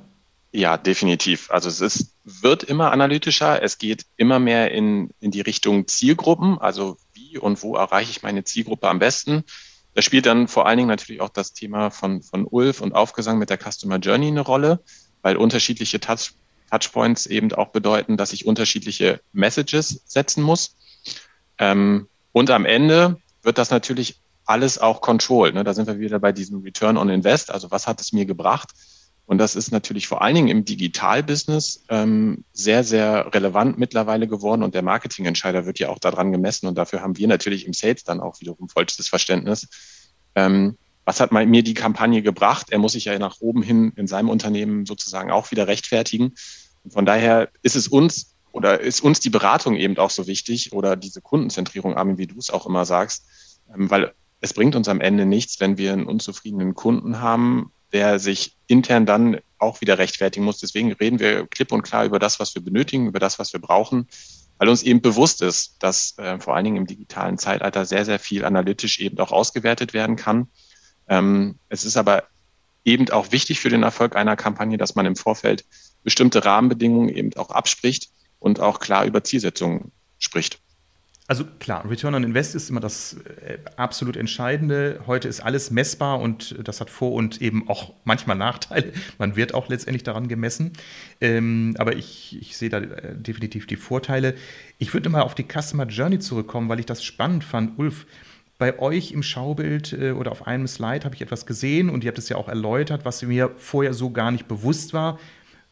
Ja, 0.53 0.77
definitiv. 0.77 1.51
Also 1.51 1.67
es 1.67 1.81
ist, 1.81 2.15
wird 2.23 2.63
immer 2.63 2.93
analytischer. 2.93 3.61
Es 3.61 3.77
geht 3.77 4.05
immer 4.15 4.39
mehr 4.39 4.71
in, 4.71 5.09
in 5.19 5.31
die 5.31 5.41
Richtung 5.41 5.85
Zielgruppen. 5.87 6.59
Also 6.59 6.95
wie 7.11 7.37
und 7.37 7.61
wo 7.61 7.75
erreiche 7.75 8.11
ich 8.11 8.23
meine 8.23 8.45
Zielgruppe 8.45 8.87
am 8.87 8.99
besten? 8.99 9.43
Da 9.93 10.01
spielt 10.01 10.25
dann 10.25 10.47
vor 10.47 10.67
allen 10.67 10.77
Dingen 10.77 10.89
natürlich 10.89 11.21
auch 11.21 11.29
das 11.29 11.53
Thema 11.53 11.89
von, 11.89 12.21
von 12.21 12.45
Ulf 12.49 12.81
und 12.81 12.93
Aufgesang 12.93 13.37
mit 13.37 13.49
der 13.49 13.57
Customer 13.57 13.97
Journey 13.97 14.27
eine 14.27 14.41
Rolle, 14.41 14.79
weil 15.21 15.35
unterschiedliche 15.35 15.99
Touch, 15.99 16.33
Touchpoints 16.69 17.25
eben 17.25 17.51
auch 17.53 17.69
bedeuten, 17.69 18.17
dass 18.17 18.33
ich 18.33 18.45
unterschiedliche 18.45 19.19
Messages 19.33 20.01
setzen 20.05 20.43
muss. 20.43 20.75
Ähm, 21.57 22.07
und 22.31 22.49
am 22.49 22.65
Ende 22.65 23.17
wird 23.43 23.57
das 23.57 23.69
natürlich 23.69 24.19
alles 24.45 24.77
auch 24.77 25.01
controlled. 25.01 25.55
Ne? 25.55 25.63
Da 25.63 25.73
sind 25.73 25.87
wir 25.87 25.99
wieder 25.99 26.19
bei 26.19 26.31
diesem 26.31 26.61
Return 26.61 26.97
on 26.97 27.09
Invest. 27.09 27.51
Also 27.51 27.71
was 27.71 27.87
hat 27.87 28.01
es 28.01 28.13
mir 28.13 28.25
gebracht? 28.25 28.69
Und 29.31 29.37
das 29.37 29.55
ist 29.55 29.71
natürlich 29.71 30.09
vor 30.09 30.21
allen 30.21 30.35
Dingen 30.35 30.47
im 30.49 30.65
Digitalbusiness 30.65 31.85
ähm, 31.87 32.43
sehr, 32.51 32.83
sehr 32.83 33.33
relevant 33.33 33.77
mittlerweile 33.77 34.27
geworden. 34.27 34.61
Und 34.61 34.75
der 34.75 34.81
Marketingentscheider 34.81 35.65
wird 35.65 35.79
ja 35.79 35.87
auch 35.87 35.99
daran 35.99 36.33
gemessen. 36.33 36.67
Und 36.67 36.77
dafür 36.77 36.99
haben 36.99 37.15
wir 37.15 37.29
natürlich 37.29 37.65
im 37.65 37.71
Sales 37.71 38.03
dann 38.03 38.19
auch 38.19 38.41
wiederum 38.41 38.67
vollstes 38.67 39.07
Verständnis. 39.07 39.69
Ähm, 40.35 40.77
was 41.05 41.21
hat 41.21 41.31
mir 41.31 41.63
die 41.63 41.73
Kampagne 41.73 42.21
gebracht? 42.21 42.71
Er 42.71 42.79
muss 42.79 42.91
sich 42.91 43.05
ja 43.05 43.17
nach 43.19 43.39
oben 43.39 43.63
hin 43.63 43.93
in 43.95 44.05
seinem 44.05 44.27
Unternehmen 44.27 44.85
sozusagen 44.85 45.31
auch 45.31 45.49
wieder 45.49 45.65
rechtfertigen. 45.65 46.33
Und 46.83 46.91
von 46.91 47.05
daher 47.05 47.47
ist 47.61 47.77
es 47.77 47.87
uns 47.87 48.35
oder 48.51 48.81
ist 48.81 48.99
uns 48.99 49.21
die 49.21 49.29
Beratung 49.29 49.77
eben 49.77 49.97
auch 49.97 50.09
so 50.09 50.27
wichtig 50.27 50.73
oder 50.73 50.97
diese 50.97 51.21
Kundenzentrierung, 51.21 51.95
Armin, 51.95 52.17
wie 52.17 52.27
du 52.27 52.37
es 52.37 52.49
auch 52.49 52.65
immer 52.65 52.83
sagst, 52.83 53.27
ähm, 53.73 53.89
weil 53.89 54.11
es 54.41 54.51
bringt 54.51 54.75
uns 54.75 54.89
am 54.89 54.99
Ende 54.99 55.25
nichts, 55.25 55.61
wenn 55.61 55.77
wir 55.77 55.93
einen 55.93 56.05
unzufriedenen 56.05 56.75
Kunden 56.75 57.21
haben, 57.21 57.71
der 57.93 58.19
sich 58.19 58.55
intern 58.67 59.05
dann 59.05 59.39
auch 59.57 59.81
wieder 59.81 59.97
rechtfertigen 59.97 60.45
muss. 60.45 60.59
Deswegen 60.59 60.91
reden 60.93 61.19
wir 61.19 61.45
klipp 61.47 61.71
und 61.71 61.81
klar 61.81 62.05
über 62.05 62.19
das, 62.19 62.39
was 62.39 62.55
wir 62.55 62.63
benötigen, 62.63 63.07
über 63.07 63.19
das, 63.19 63.39
was 63.39 63.53
wir 63.53 63.59
brauchen, 63.59 64.07
weil 64.57 64.69
uns 64.69 64.83
eben 64.83 65.01
bewusst 65.01 65.41
ist, 65.41 65.75
dass 65.79 66.17
äh, 66.17 66.39
vor 66.39 66.55
allen 66.55 66.65
Dingen 66.65 66.77
im 66.77 66.87
digitalen 66.87 67.37
Zeitalter 67.37 67.85
sehr, 67.85 68.05
sehr 68.05 68.19
viel 68.19 68.45
analytisch 68.45 68.99
eben 68.99 69.19
auch 69.19 69.31
ausgewertet 69.31 69.93
werden 69.93 70.15
kann. 70.15 70.47
Ähm, 71.07 71.55
es 71.69 71.83
ist 71.83 71.97
aber 71.97 72.23
eben 72.83 73.09
auch 73.09 73.31
wichtig 73.31 73.59
für 73.59 73.69
den 73.69 73.83
Erfolg 73.83 74.15
einer 74.15 74.35
Kampagne, 74.35 74.77
dass 74.77 74.95
man 74.95 75.05
im 75.05 75.15
Vorfeld 75.15 75.65
bestimmte 76.03 76.45
Rahmenbedingungen 76.45 77.09
eben 77.09 77.31
auch 77.35 77.51
abspricht 77.51 78.09
und 78.39 78.59
auch 78.59 78.79
klar 78.79 79.05
über 79.05 79.23
Zielsetzungen 79.23 79.91
spricht. 80.17 80.59
Also 81.31 81.45
klar, 81.59 81.89
Return 81.89 82.13
on 82.13 82.25
Invest 82.25 82.55
ist 82.55 82.69
immer 82.69 82.81
das 82.81 83.13
äh, 83.13 83.57
absolut 83.77 84.17
Entscheidende. 84.17 84.99
Heute 85.07 85.29
ist 85.29 85.39
alles 85.39 85.71
messbar 85.71 86.19
und 86.19 86.57
das 86.61 86.81
hat 86.81 86.89
Vor- 86.89 87.13
und 87.13 87.41
eben 87.41 87.69
auch 87.69 87.93
manchmal 88.03 88.35
Nachteile. 88.35 88.91
Man 89.17 89.37
wird 89.37 89.53
auch 89.53 89.69
letztendlich 89.69 90.03
daran 90.03 90.27
gemessen. 90.27 90.73
Ähm, 91.21 91.73
aber 91.77 91.95
ich, 91.95 92.37
ich 92.41 92.57
sehe 92.57 92.67
da 92.67 92.79
äh, 92.79 93.15
definitiv 93.15 93.65
die 93.65 93.77
Vorteile. 93.77 94.35
Ich 94.77 94.93
würde 94.93 95.07
mal 95.07 95.21
auf 95.21 95.33
die 95.33 95.45
Customer 95.45 95.85
Journey 95.85 96.19
zurückkommen, 96.19 96.67
weil 96.67 96.81
ich 96.81 96.85
das 96.85 97.01
spannend 97.01 97.45
fand. 97.45 97.79
Ulf, 97.79 98.07
bei 98.57 98.77
euch 98.79 99.13
im 99.13 99.23
Schaubild 99.23 99.93
äh, 99.93 100.11
oder 100.11 100.33
auf 100.33 100.47
einem 100.47 100.67
Slide 100.67 101.05
habe 101.05 101.15
ich 101.15 101.21
etwas 101.21 101.45
gesehen 101.45 101.89
und 101.89 102.03
ihr 102.03 102.09
habt 102.09 102.19
es 102.19 102.27
ja 102.27 102.35
auch 102.35 102.49
erläutert, 102.49 103.05
was 103.05 103.21
mir 103.21 103.51
vorher 103.55 103.93
so 103.93 104.09
gar 104.09 104.31
nicht 104.31 104.49
bewusst 104.49 104.93
war. 104.93 105.17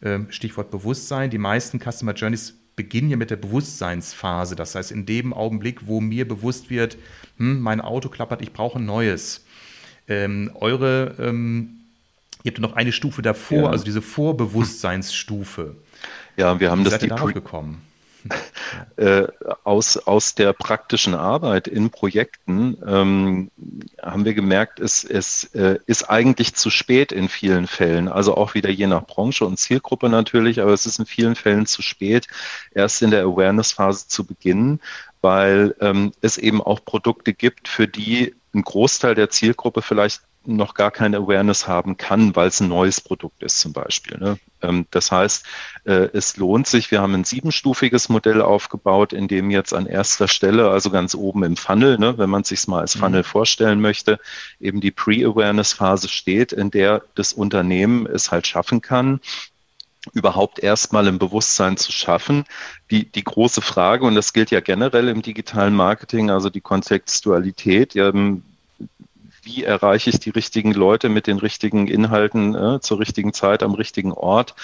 Ähm, 0.02 0.28
Stichwort 0.30 0.72
Bewusstsein. 0.72 1.30
Die 1.30 1.38
meisten 1.38 1.82
Customer 1.82 2.14
Journeys 2.14 2.59
beginnen 2.80 3.10
ja 3.10 3.18
mit 3.18 3.30
der 3.30 3.36
Bewusstseinsphase. 3.36 4.56
Das 4.56 4.74
heißt, 4.74 4.90
in 4.90 5.06
dem 5.06 5.34
Augenblick, 5.34 5.86
wo 5.88 6.00
mir 6.00 6.26
bewusst 6.26 6.70
wird, 6.70 6.96
hm, 7.36 7.60
mein 7.60 7.82
Auto 7.82 8.08
klappert, 8.08 8.42
ich 8.42 8.54
brauche 8.54 8.80
ein 8.80 8.86
neues. 8.86 9.44
Ähm, 10.08 10.50
eure, 10.56 11.14
ähm, 11.20 11.82
ihr 12.44 12.52
habt 12.52 12.62
noch 12.62 12.78
eine 12.78 12.94
Stufe 12.94 13.22
davor, 13.22 13.64
ja. 13.64 13.70
also 13.70 13.84
diese 13.84 14.02
Vorbewusstseinsstufe. 14.02 15.76
Ja, 16.38 16.58
wir 16.62 16.72
haben 16.72 16.80
Wie 16.80 16.84
das 16.86 16.94
seid 16.94 17.04
ihr 17.04 17.10
darauf 17.10 17.34
gekommen? 17.34 17.82
Äh, 18.98 19.28
aus, 19.64 19.98
aus 19.98 20.36
der 20.36 20.54
praktischen 20.54 21.16
Arbeit 21.16 21.68
in 21.68 21.90
Projekten 21.90 22.78
ähm, 22.86 23.52
haben 24.02 24.26
wir 24.26 24.34
gemerkt, 24.34 24.80
es, 24.80 25.04
es 25.04 25.46
äh, 25.56 25.80
ist 25.86 26.10
eigentlich 26.10 26.56
zu 26.56 26.70
spät 26.70 27.12
in 27.12 27.30
vielen 27.30 27.68
Fällen. 27.68 28.08
Also 28.08 28.36
auch 28.36 28.54
wieder 28.54 28.70
je 28.70 28.88
nach 28.88 29.06
Branche 29.06 29.46
und 29.46 29.58
Zielgruppe 29.58 30.10
natürlich, 30.10 30.62
aber 30.62 30.74
es 30.74 30.86
ist 30.86 31.00
in 31.00 31.06
vielen 31.06 31.36
Fällen 31.36 31.66
zu 31.66 31.82
spät, 31.82 32.28
erst 32.74 33.02
in 33.02 33.12
der 33.12 33.24
Awareness-Phase 33.24 34.08
zu 34.08 34.26
beginnen, 34.26 34.80
weil 35.22 35.76
ähm, 35.82 36.12
es 36.22 36.38
eben 36.38 36.62
auch 36.62 36.84
Produkte 36.84 37.34
gibt, 37.34 37.68
für 37.68 37.88
die 37.88 38.36
ein 38.54 38.64
Großteil 38.64 39.16
der 39.16 39.30
Zielgruppe 39.30 39.82
vielleicht 39.82 40.22
noch 40.46 40.74
gar 40.74 40.92
keine 40.92 41.18
Awareness 41.18 41.68
haben 41.68 41.98
kann, 41.98 42.36
weil 42.36 42.48
es 42.48 42.60
ein 42.60 42.70
neues 42.70 43.02
Produkt 43.02 43.44
ist 43.44 43.60
zum 43.60 43.74
Beispiel. 43.74 44.18
Ne? 44.18 44.40
Ähm, 44.62 44.86
das 44.92 45.12
heißt, 45.12 45.46
äh, 45.86 46.10
es 46.14 46.38
lohnt 46.38 46.68
sich, 46.68 46.92
wir 46.92 47.02
haben 47.02 47.14
ein 47.14 47.24
siebenstufiges 47.24 48.10
Modell 48.10 48.42
aufgebaut, 48.42 49.14
in 49.14 49.28
dem 49.28 49.52
jetzt 49.52 49.74
an 49.74 49.86
erster 49.86 50.28
Stelle, 50.28 50.70
also 50.70 50.90
ganz 50.90 51.14
oben 51.14 51.44
im 51.44 51.58
Funnel, 51.58 51.98
ne, 51.98 52.18
wenn 52.18 52.30
man 52.30 52.44
sich 52.44 52.68
mal 52.68 52.82
als 52.82 52.96
mhm. 52.96 53.00
Funnel 53.00 53.24
vorstellen 53.24 53.82
möchte, 53.82 54.20
eben 54.60 54.82
die 54.82 54.92
Pre-Awareness-Phase 54.92 56.10
steht, 56.10 56.54
in 56.54 56.72
der 56.72 57.04
das 57.16 57.34
Unternehmen 57.34 58.06
es 58.06 58.32
halt 58.32 58.48
schaffen 58.48 58.82
kann, 58.82 59.20
überhaupt 60.14 60.60
erstmal 60.60 61.08
im 61.08 61.20
Bewusstsein 61.20 61.78
zu 61.78 61.92
schaffen. 61.92 62.46
Die, 62.90 63.12
die 63.12 63.24
große 63.24 63.62
Frage, 63.62 64.06
und 64.06 64.16
das 64.16 64.34
gilt 64.34 64.52
ja 64.52 64.62
generell 64.62 65.10
im 65.10 65.22
digitalen 65.22 65.76
Marketing, 65.76 66.30
also 66.30 66.50
die 66.50 66.62
Kontextualität, 66.62 67.94
wie 69.50 69.64
erreiche 69.64 70.10
ich 70.10 70.20
die 70.20 70.30
richtigen 70.30 70.74
Leute 70.74 71.10
mit 71.10 71.28
den 71.28 71.38
richtigen 71.38 71.88
Inhalten 71.88 72.56
äh, 72.56 72.80
zur 72.82 73.00
richtigen 73.00 73.34
Zeit 73.34 73.64
am 73.64 73.74
richtigen 73.74 74.12
Ort. 74.12 74.56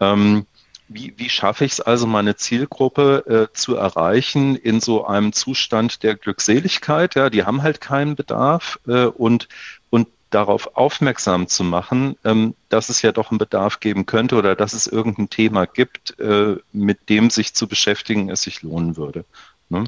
Ähm, 0.00 0.46
wie, 0.88 1.14
wie 1.16 1.30
schaffe 1.30 1.64
ich 1.64 1.72
es 1.72 1.80
also, 1.80 2.06
meine 2.06 2.36
Zielgruppe 2.36 3.48
äh, 3.50 3.56
zu 3.56 3.76
erreichen 3.76 4.54
in 4.54 4.80
so 4.80 5.06
einem 5.06 5.32
Zustand 5.32 6.02
der 6.02 6.14
Glückseligkeit? 6.14 7.14
Ja, 7.14 7.30
die 7.30 7.44
haben 7.44 7.62
halt 7.62 7.80
keinen 7.80 8.14
Bedarf 8.14 8.78
äh, 8.86 9.06
und, 9.06 9.48
und 9.90 10.08
darauf 10.30 10.76
aufmerksam 10.76 11.48
zu 11.48 11.64
machen, 11.64 12.16
ähm, 12.24 12.54
dass 12.68 12.88
es 12.88 13.02
ja 13.02 13.12
doch 13.12 13.30
einen 13.30 13.38
Bedarf 13.38 13.80
geben 13.80 14.06
könnte 14.06 14.36
oder 14.36 14.54
dass 14.54 14.74
es 14.74 14.86
irgendein 14.86 15.30
Thema 15.30 15.66
gibt, 15.66 16.18
äh, 16.20 16.56
mit 16.72 17.08
dem 17.08 17.30
sich 17.30 17.54
zu 17.54 17.66
beschäftigen 17.66 18.28
es 18.28 18.42
sich 18.42 18.62
lohnen 18.62 18.96
würde. 18.96 19.24
Ne? 19.70 19.84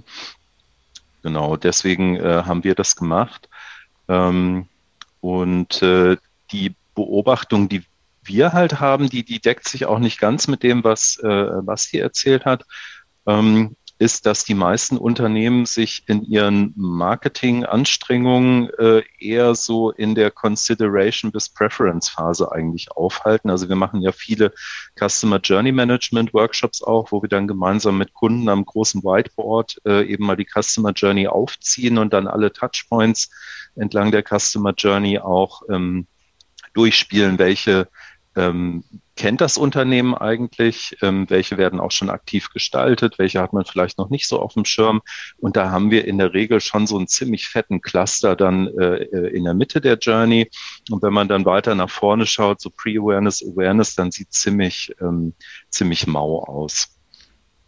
Genau, 1.23 1.57
deswegen 1.57 2.17
äh, 2.17 2.43
haben 2.47 2.65
wir 2.65 2.75
das 2.75 2.97
gemacht. 2.97 3.49
Ähm, 4.09 4.67
und 5.21 5.83
äh, 5.83 6.17
die 6.51 6.75
Beobachtung, 6.95 7.69
die 7.69 7.85
wir 8.23 8.53
halt 8.53 8.81
haben, 8.81 9.09
die, 9.09 9.25
die 9.25 9.41
deckt 9.41 9.69
sich 9.69 9.87
auch 9.87 9.99
nicht 9.99 10.19
ganz 10.19 10.49
mit 10.49 10.63
dem, 10.63 10.85
was 10.85 11.19
äh, 11.23 11.63
Basti 11.63 11.99
erzählt 11.99 12.45
hat. 12.45 12.65
Ähm, 13.27 13.77
ist, 13.99 14.27
dass 14.27 14.45
die 14.45 14.55
meisten 14.55 14.97
Unternehmen 14.97 15.67
sich 15.67 16.05
in 16.07 16.23
ihren 16.23 16.73
Marketinganstrengungen 16.77 18.71
äh, 18.79 19.03
eher 19.19 19.57
so 19.57 19.91
in 19.91 20.15
der 20.15 20.31
Consideration 20.31 21.33
bis 21.33 21.49
Preference 21.49 22.09
Phase 22.09 22.53
eigentlich 22.53 22.93
aufhalten. 22.93 23.51
Also 23.51 23.69
wir 23.69 23.75
machen 23.77 24.01
ja 24.01 24.13
viele 24.13 24.53
Customer 24.97 25.41
Journey 25.41 25.73
Management 25.73 26.33
Workshops 26.33 26.83
auch, 26.83 27.11
wo 27.11 27.23
wir 27.23 27.29
dann 27.29 27.49
gemeinsam 27.49 27.99
mit 27.99 28.15
Kunden 28.15 28.49
am 28.49 28.65
großen 28.65 29.03
Whiteboard 29.03 29.81
äh, 29.85 30.07
eben 30.07 30.27
mal 30.27 30.37
die 30.37 30.47
Customer 30.47 30.93
Journey 30.93 31.27
aufziehen 31.27 31.99
und 31.99 32.13
dann 32.13 32.29
alle 32.29 32.53
Touchpoints 32.53 33.31
entlang 33.75 34.13
der 34.13 34.23
Customer 34.23 34.75
Journey 34.77 35.19
auch 35.19 35.63
ähm, 35.69 36.07
durchspielen, 36.75 37.39
welche 37.39 37.89
ähm, 38.37 38.85
kennt 39.19 39.41
das 39.41 39.59
Unternehmen 39.59 40.15
eigentlich, 40.15 40.97
ähm, 41.03 41.29
welche 41.29 41.59
werden 41.59 41.81
auch 41.81 41.91
schon 41.91 42.09
aktiv 42.09 42.51
gestaltet, 42.51 43.19
welche 43.19 43.43
hat 43.43 43.53
man 43.53 43.65
vielleicht 43.65 43.99
noch 43.99 44.11
nicht 44.11 44.29
so 44.29 44.41
auf 44.41 44.55
dem 44.55 44.65
Schirm. 44.65 45.03
Und 45.39 45.57
da 45.57 45.71
haben 45.71 45.91
wir 45.91 46.07
in 46.07 46.19
der 46.19 46.35
Regel 46.35 46.61
schon 46.61 46.87
so 46.87 46.97
einen 46.97 47.09
ziemlich 47.09 47.49
fetten 47.49 47.81
Cluster 47.81 48.37
dann 48.37 48.69
äh, 48.79 49.03
äh 49.03 49.37
in 49.37 49.45
der 49.45 49.55
Mitte 49.55 49.81
der 49.81 49.99
Journey. 49.99 50.49
Und 50.91 51.03
wenn 51.03 51.13
man 51.13 51.27
dann 51.27 51.45
weiter 51.45 51.75
nach 51.75 51.91
vorne 51.91 52.27
schaut, 52.27 52.61
so 52.61 52.71
Pre-Awareness, 52.71 53.43
Awareness, 53.43 53.97
dann 53.97 54.13
sieht 54.13 54.33
ziemlich, 54.33 54.95
ähm, 55.01 55.35
ziemlich 55.69 56.07
mau 56.07 56.45
aus. 56.45 56.98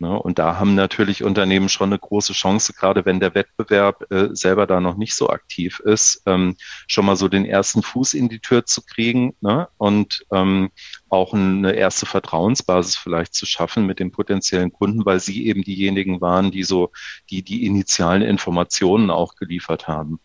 Ne? 0.00 0.18
Und 0.18 0.38
da 0.38 0.58
haben 0.58 0.74
natürlich 0.74 1.22
Unternehmen 1.22 1.68
schon 1.68 1.90
eine 1.90 1.98
große 1.98 2.32
Chance, 2.32 2.72
gerade 2.72 3.04
wenn 3.04 3.20
der 3.20 3.34
Wettbewerb 3.34 4.10
äh, 4.10 4.28
selber 4.32 4.66
da 4.66 4.80
noch 4.80 4.96
nicht 4.96 5.14
so 5.14 5.28
aktiv 5.28 5.78
ist, 5.80 6.22
ähm, 6.24 6.56
schon 6.86 7.04
mal 7.04 7.16
so 7.16 7.28
den 7.28 7.44
ersten 7.44 7.82
Fuß 7.82 8.14
in 8.14 8.30
die 8.30 8.40
Tür 8.40 8.64
zu 8.64 8.82
kriegen 8.82 9.34
ne? 9.42 9.68
und 9.76 10.24
ähm, 10.32 10.70
auch 11.10 11.34
eine 11.34 11.72
erste 11.72 12.06
Vertrauensbasis 12.06 12.96
vielleicht 12.96 13.34
zu 13.34 13.44
schaffen 13.44 13.84
mit 13.84 14.00
den 14.00 14.10
potenziellen 14.10 14.72
Kunden, 14.72 15.04
weil 15.04 15.20
sie 15.20 15.46
eben 15.46 15.62
diejenigen 15.62 16.22
waren, 16.22 16.50
die 16.50 16.64
so 16.64 16.92
die 17.28 17.42
die 17.42 17.66
initialen 17.66 18.22
Informationen 18.22 19.10
auch 19.10 19.34
geliefert 19.36 19.86
haben 19.86 20.18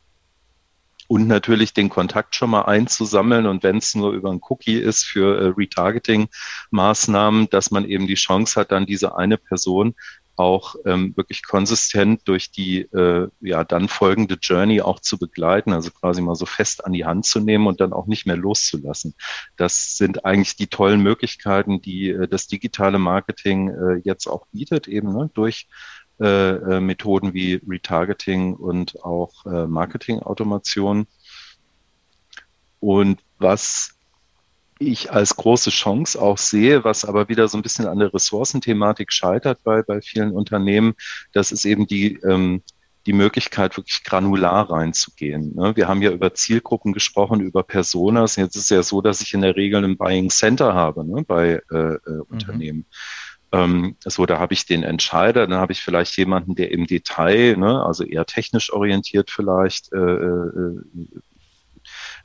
und 1.07 1.27
natürlich 1.27 1.73
den 1.73 1.89
Kontakt 1.89 2.35
schon 2.35 2.49
mal 2.49 2.63
einzusammeln 2.63 3.45
und 3.45 3.63
wenn 3.63 3.77
es 3.77 3.95
nur 3.95 4.13
über 4.13 4.31
ein 4.31 4.41
Cookie 4.49 4.77
ist 4.77 5.03
für 5.03 5.39
äh, 5.39 5.53
Retargeting-Maßnahmen, 5.55 7.49
dass 7.49 7.71
man 7.71 7.85
eben 7.85 8.07
die 8.07 8.15
Chance 8.15 8.59
hat, 8.59 8.71
dann 8.71 8.85
diese 8.85 9.17
eine 9.17 9.37
Person 9.37 9.95
auch 10.37 10.75
ähm, 10.85 11.15
wirklich 11.15 11.43
konsistent 11.45 12.27
durch 12.27 12.51
die 12.51 12.81
äh, 12.81 13.29
ja 13.39 13.63
dann 13.63 13.87
folgende 13.87 14.35
Journey 14.41 14.81
auch 14.81 14.99
zu 14.99 15.17
begleiten, 15.17 15.73
also 15.73 15.91
quasi 15.91 16.21
mal 16.21 16.35
so 16.35 16.45
fest 16.45 16.85
an 16.85 16.93
die 16.93 17.05
Hand 17.05 17.25
zu 17.25 17.39
nehmen 17.39 17.67
und 17.67 17.79
dann 17.79 17.93
auch 17.93 18.07
nicht 18.07 18.25
mehr 18.25 18.35
loszulassen. 18.35 19.15
Das 19.55 19.95
sind 19.95 20.25
eigentlich 20.25 20.55
die 20.57 20.67
tollen 20.67 21.01
Möglichkeiten, 21.01 21.81
die 21.81 22.09
äh, 22.09 22.27
das 22.27 22.47
digitale 22.47 22.99
Marketing 22.99 23.69
äh, 23.69 24.01
jetzt 24.03 24.27
auch 24.27 24.45
bietet, 24.51 24.87
eben 24.87 25.13
ne, 25.13 25.29
durch 25.33 25.67
äh, 26.19 26.51
äh, 26.51 26.79
Methoden 26.79 27.33
wie 27.33 27.61
Retargeting 27.67 28.53
und 28.53 29.03
auch 29.03 29.45
äh, 29.45 29.67
Marketing-Automation. 29.67 31.07
Und 32.79 33.19
was 33.37 33.95
ich 34.79 35.11
als 35.11 35.35
große 35.35 35.69
Chance 35.71 36.21
auch 36.21 36.37
sehe, 36.37 36.83
was 36.83 37.05
aber 37.05 37.29
wieder 37.29 37.47
so 37.47 37.57
ein 37.57 37.61
bisschen 37.61 37.87
an 37.87 37.99
der 37.99 38.13
Ressourcenthematik 38.13 39.11
scheitert 39.11 39.63
bei, 39.63 39.81
bei 39.81 40.01
vielen 40.01 40.31
Unternehmen, 40.31 40.95
das 41.33 41.51
ist 41.51 41.65
eben 41.65 41.87
die, 41.87 42.15
ähm, 42.23 42.61
die 43.05 43.13
Möglichkeit, 43.13 43.77
wirklich 43.77 44.03
granular 44.03 44.69
reinzugehen. 44.69 45.53
Ne? 45.55 45.75
Wir 45.75 45.87
haben 45.87 46.01
ja 46.01 46.11
über 46.11 46.33
Zielgruppen 46.33 46.91
gesprochen, 46.93 47.39
über 47.39 47.63
Personas. 47.63 48.35
Jetzt 48.35 48.55
ist 48.55 48.63
es 48.63 48.69
ja 48.69 48.83
so, 48.83 49.01
dass 49.01 49.21
ich 49.21 49.33
in 49.33 49.41
der 49.41 49.55
Regel 49.55 49.83
ein 49.83 49.97
Buying 49.97 50.29
Center 50.29 50.73
habe 50.73 51.05
ne? 51.05 51.23
bei 51.23 51.61
äh, 51.71 51.75
äh, 51.75 51.99
mhm. 52.29 52.85
Ähm, 53.51 53.95
so, 54.03 54.25
da 54.25 54.39
habe 54.39 54.53
ich 54.53 54.65
den 54.65 54.83
Entscheider, 54.83 55.47
dann 55.47 55.59
habe 55.59 55.71
ich 55.71 55.81
vielleicht 55.81 56.17
jemanden, 56.17 56.55
der 56.55 56.71
im 56.71 56.87
Detail, 56.87 57.55
ne, 57.57 57.83
also 57.83 58.03
eher 58.03 58.25
technisch 58.25 58.73
orientiert 58.73 59.29
vielleicht, 59.29 59.93
äh, 59.93 59.97
äh, 59.97 60.81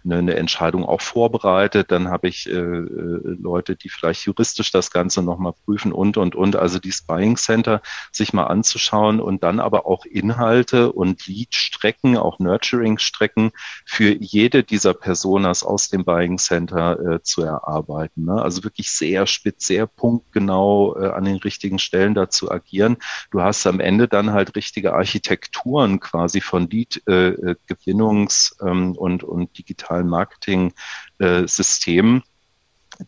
eine, 0.04 0.18
eine 0.18 0.34
Entscheidung 0.36 0.84
auch 0.84 1.00
vorbereitet. 1.00 1.90
Dann 1.90 2.08
habe 2.08 2.28
ich 2.28 2.48
äh, 2.48 2.52
äh, 2.52 3.20
Leute, 3.40 3.76
die 3.76 3.88
vielleicht 3.88 4.24
juristisch 4.24 4.70
das 4.70 4.90
Ganze 4.90 5.22
nochmal 5.22 5.52
prüfen 5.64 5.92
und, 5.92 6.16
und, 6.16 6.34
und. 6.34 6.56
Also 6.56 6.78
die 6.78 6.92
Spying 6.92 7.36
Center 7.36 7.82
sich 8.12 8.32
mal 8.32 8.44
anzuschauen 8.44 9.20
und 9.20 9.42
dann 9.42 9.60
aber 9.60 9.86
auch 9.86 10.04
Inhalte 10.04 10.92
und 10.92 11.26
Lead-Strecken, 11.26 12.16
auch 12.16 12.38
Nurturing-Strecken 12.38 13.52
für 13.84 14.14
jede 14.14 14.62
dieser 14.62 14.94
Personas 14.94 15.62
aus 15.62 15.88
dem 15.88 16.04
Buying 16.04 16.38
Center 16.38 16.98
äh, 17.00 17.22
zu 17.22 17.42
erarbeiten. 17.42 18.24
Ne? 18.24 18.40
Also 18.40 18.64
wirklich 18.64 18.90
sehr 18.90 19.26
spitz, 19.26 19.66
sehr 19.66 19.86
punktgenau 19.86 20.96
äh, 20.96 21.10
an 21.10 21.24
den 21.24 21.36
richtigen 21.36 21.78
Stellen 21.78 22.14
da 22.14 22.30
zu 22.30 22.50
agieren. 22.50 22.96
Du 23.30 23.42
hast 23.42 23.66
am 23.66 23.80
Ende 23.80 24.08
dann 24.08 24.32
halt 24.32 24.56
richtige 24.56 24.94
Architekturen 24.94 26.00
quasi 26.00 26.40
von 26.40 26.68
Lead-Gewinnungs- 26.68 28.60
äh, 28.62 28.70
ähm, 28.70 28.92
und, 28.96 29.24
und 29.24 29.58
digital 29.58 29.89
digitalen 29.90 30.08
Marketing-System. 30.08 32.22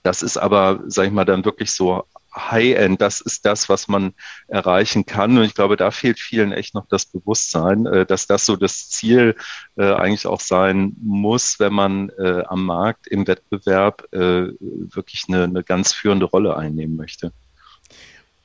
Das 0.03 0.23
ist 0.23 0.39
aber, 0.39 0.81
sage 0.87 1.09
ich 1.09 1.15
mal, 1.15 1.25
dann 1.25 1.45
wirklich 1.45 1.73
so 1.73 2.05
High-End, 2.35 3.03
das 3.03 3.21
ist 3.21 3.45
das, 3.45 3.69
was 3.69 3.89
man 3.89 4.15
erreichen 4.49 5.05
kann. 5.05 5.37
Und 5.37 5.45
ich 5.45 5.55
glaube, 5.55 5.77
da 5.77 5.91
fehlt 5.91 6.19
vielen 6.19 6.53
echt 6.53 6.75
noch 6.75 6.87
das 6.89 7.05
Bewusstsein, 7.05 7.85
äh, 7.85 8.07
dass 8.07 8.27
das 8.27 8.47
so 8.47 8.57
das 8.57 8.89
Ziel 8.89 9.37
äh, 9.77 9.93
eigentlich 9.93 10.27
auch 10.27 10.41
sein 10.41 10.97
muss, 11.03 11.61
wenn 11.61 11.75
man 11.75 12.09
äh, 12.19 12.43
am 12.47 12.65
Markt 12.65 13.07
im 13.07 13.27
Wettbewerb 13.27 14.09
wirklich 14.13 15.25
eine, 15.29 15.45
eine 15.45 15.63
ganz 15.63 15.93
führende 15.93 16.25
Rolle 16.27 16.57
einnehmen 16.57 16.97
möchte. 16.97 17.33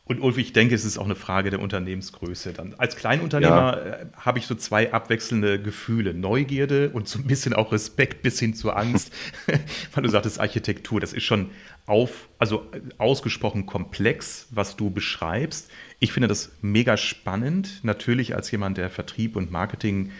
Und 0.07 0.21
Ulf, 0.21 0.37
ich 0.37 0.53
denke, 0.53 0.73
es 0.73 0.85
ist 0.85 0.97
auch 0.97 1.05
eine 1.05 1.15
Frage 1.15 1.49
der 1.49 1.59
Unternehmensgröße. 1.59 2.53
Dann 2.53 2.73
als 2.77 2.95
Kleinunternehmer 2.95 3.77
ja. 3.77 3.77
Äh, 3.77 4.05
habe 4.15 4.39
ich 4.39 4.47
so 4.47 4.55
zwei 4.55 4.93
abwechselnde 4.93 5.61
Gefühle: 5.61 6.13
Neugierde 6.13 6.89
und 6.91 7.09
so 7.09 7.19
ein 7.19 7.25
bisschen 7.25 7.53
auch 7.53 7.73
Respekt 7.73 8.21
bis 8.21 8.39
hin 8.39 8.53
zur 8.53 8.77
Angst, 8.77 9.11
weil 9.93 10.03
du 10.03 10.09
sagtest 10.09 10.39
Architektur. 10.39 11.01
Das 11.01 11.11
ist 11.11 11.23
schon 11.23 11.49
auf, 11.85 12.29
also 12.39 12.67
äh, 12.71 12.79
ausgesprochen 12.97 13.65
komplex, 13.65 14.47
was 14.51 14.77
du 14.77 14.89
beschreibst. 14.89 15.69
Ich 15.99 16.13
finde 16.13 16.29
das 16.29 16.51
mega 16.61 16.95
spannend. 16.95 17.83
Natürlich 17.83 18.33
als 18.33 18.49
jemand, 18.51 18.77
der 18.77 18.89
Vertrieb 18.89 19.35
und 19.35 19.51
Marketing 19.51 20.11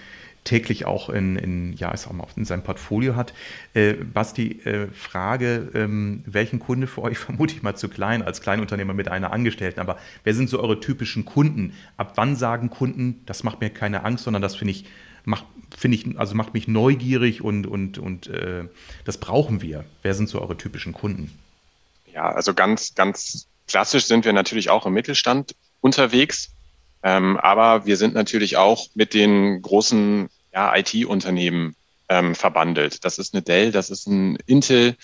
täglich 0.47 0.85
auch 0.85 1.09
in, 1.09 1.35
in, 1.35 1.73
ja, 1.73 1.93
ich 1.93 1.99
sag 1.99 2.13
mal, 2.13 2.25
in 2.37 2.45
seinem 2.45 2.63
Portfolio 2.63 3.15
hat. 3.15 3.33
Äh, 3.73 3.93
Basti, 3.93 4.61
äh, 4.63 4.87
Frage, 4.87 5.69
ähm, 5.73 6.23
welchen 6.25 6.59
Kunde 6.59 6.87
für 6.87 7.01
euch 7.01 7.17
vermute 7.17 7.53
ich 7.53 7.63
mal 7.63 7.75
zu 7.75 7.89
klein 7.89 8.21
als 8.21 8.41
Kleinunternehmer 8.41 8.93
mit 8.93 9.09
einer 9.09 9.33
Angestellten, 9.33 9.79
aber 9.81 9.97
wer 10.23 10.33
sind 10.33 10.49
so 10.49 10.59
eure 10.59 10.79
typischen 10.79 11.25
Kunden? 11.25 11.73
Ab 11.97 12.13
wann 12.15 12.35
sagen 12.35 12.69
Kunden, 12.69 13.21
das 13.25 13.43
macht 13.43 13.59
mir 13.59 13.69
keine 13.69 14.05
Angst, 14.05 14.23
sondern 14.23 14.41
das 14.41 14.55
finde 14.55 14.71
ich, 14.71 14.85
macht, 15.25 15.45
finde 15.77 15.97
ich, 15.97 16.17
also 16.17 16.33
macht 16.33 16.53
mich 16.53 16.67
neugierig 16.69 17.41
und, 17.41 17.67
und, 17.67 17.97
und 17.97 18.27
äh, 18.27 18.63
das 19.03 19.17
brauchen 19.17 19.61
wir. 19.61 19.83
Wer 20.01 20.13
sind 20.13 20.29
so 20.29 20.41
eure 20.41 20.57
typischen 20.57 20.93
Kunden? 20.93 21.37
Ja, 22.13 22.31
also 22.31 22.53
ganz, 22.53 22.95
ganz 22.95 23.47
klassisch 23.67 24.05
sind 24.05 24.23
wir 24.23 24.31
natürlich 24.31 24.69
auch 24.69 24.85
im 24.85 24.93
Mittelstand 24.93 25.55
unterwegs. 25.81 26.51
Ähm, 27.03 27.37
aber 27.37 27.85
wir 27.85 27.97
sind 27.97 28.13
natürlich 28.13 28.57
auch 28.57 28.87
mit 28.95 29.13
den 29.13 29.61
großen 29.61 30.29
ja, 30.57 30.75
IT-Unternehmen 30.75 31.75
ähm, 32.09 32.33
verbandelt. 32.33 33.05
Das 33.05 33.19
ist 33.19 33.35
eine 33.35 33.43
Dell, 33.43 33.71
das 33.71 33.91
ist 33.91 34.07
ein 34.07 34.37
Intel. 34.47 34.95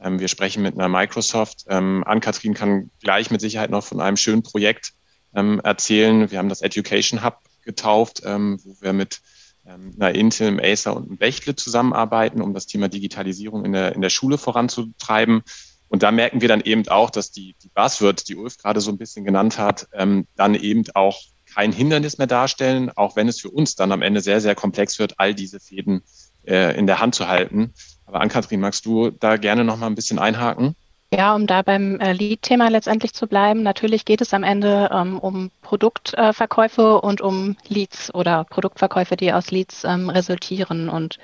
Ähm, 0.00 0.20
wir 0.20 0.28
sprechen 0.28 0.62
mit 0.62 0.74
einer 0.74 0.88
Microsoft. 0.88 1.64
Ähm, 1.68 2.04
Ann-Kathrin 2.06 2.54
kann 2.54 2.90
gleich 3.00 3.28
mit 3.32 3.40
Sicherheit 3.40 3.70
noch 3.70 3.82
von 3.82 4.00
einem 4.00 4.16
schönen 4.16 4.44
Projekt 4.44 4.92
ähm, 5.34 5.60
erzählen. 5.64 6.30
Wir 6.30 6.38
haben 6.38 6.48
das 6.48 6.62
Education 6.62 7.24
Hub 7.24 7.38
getauft, 7.64 8.22
ähm, 8.24 8.60
wo 8.62 8.76
wir 8.80 8.92
mit 8.92 9.20
ähm, 9.66 9.92
einer 9.98 10.14
Intel, 10.14 10.46
einem 10.46 10.60
Acer 10.60 10.94
und 10.94 11.08
einem 11.08 11.18
Bechtle 11.18 11.56
zusammenarbeiten, 11.56 12.40
um 12.40 12.54
das 12.54 12.68
Thema 12.68 12.88
Digitalisierung 12.88 13.64
in 13.64 13.72
der, 13.72 13.96
in 13.96 14.02
der 14.02 14.10
Schule 14.10 14.38
voranzutreiben. 14.38 15.42
Und 15.88 16.04
da 16.04 16.12
merken 16.12 16.40
wir 16.40 16.46
dann 16.46 16.60
eben 16.60 16.86
auch, 16.86 17.10
dass 17.10 17.32
die, 17.32 17.56
die 17.64 17.68
Buzzwords, 17.74 18.22
die 18.22 18.36
Ulf 18.36 18.58
gerade 18.58 18.80
so 18.80 18.92
ein 18.92 18.98
bisschen 18.98 19.24
genannt 19.24 19.58
hat, 19.58 19.88
ähm, 19.92 20.28
dann 20.36 20.54
eben 20.54 20.84
auch 20.94 21.20
kein 21.54 21.72
Hindernis 21.72 22.18
mehr 22.18 22.26
darstellen, 22.26 22.90
auch 22.94 23.16
wenn 23.16 23.28
es 23.28 23.40
für 23.40 23.50
uns 23.50 23.74
dann 23.74 23.92
am 23.92 24.02
Ende 24.02 24.20
sehr, 24.20 24.40
sehr 24.40 24.54
komplex 24.54 24.98
wird, 24.98 25.14
all 25.18 25.34
diese 25.34 25.60
Fäden 25.60 26.02
äh, 26.46 26.76
in 26.78 26.86
der 26.86 27.00
Hand 27.00 27.14
zu 27.14 27.28
halten. 27.28 27.72
Aber 28.06 28.20
Ann-Kathrin, 28.20 28.60
magst 28.60 28.86
du 28.86 29.10
da 29.10 29.36
gerne 29.36 29.64
noch 29.64 29.76
mal 29.76 29.86
ein 29.86 29.94
bisschen 29.94 30.18
einhaken? 30.18 30.74
Ja, 31.12 31.34
um 31.34 31.48
da 31.48 31.62
beim 31.62 31.98
äh, 31.98 32.12
Lead-Thema 32.12 32.68
letztendlich 32.68 33.12
zu 33.14 33.26
bleiben, 33.26 33.64
natürlich 33.64 34.04
geht 34.04 34.20
es 34.20 34.32
am 34.32 34.44
Ende 34.44 34.90
ähm, 34.92 35.18
um 35.18 35.50
Produktverkäufe 35.60 36.82
äh, 36.82 37.06
und 37.06 37.20
um 37.20 37.56
Leads 37.66 38.14
oder 38.14 38.44
Produktverkäufe, 38.44 39.16
die 39.16 39.32
aus 39.32 39.50
Leads 39.50 39.82
ähm, 39.82 40.08
resultieren. 40.08 40.88
Und 40.88 41.18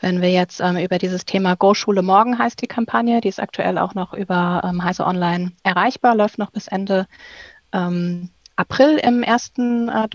wenn 0.00 0.22
wir 0.22 0.30
jetzt 0.30 0.60
ähm, 0.60 0.76
über 0.76 0.98
dieses 0.98 1.24
Thema 1.24 1.56
Go 1.56 1.74
Schule 1.74 2.02
Morgen 2.02 2.38
heißt 2.38 2.62
die 2.62 2.68
Kampagne, 2.68 3.20
die 3.20 3.28
ist 3.28 3.40
aktuell 3.40 3.78
auch 3.78 3.94
noch 3.94 4.12
über 4.12 4.62
ähm, 4.64 4.84
Heise 4.84 5.04
Online 5.04 5.50
erreichbar, 5.64 6.14
läuft 6.14 6.38
noch 6.38 6.52
bis 6.52 6.68
Ende 6.68 7.08
ähm, 7.72 8.30
April 8.56 8.98
im 8.98 9.22
ersten 9.22 9.88
äh, 9.88 10.08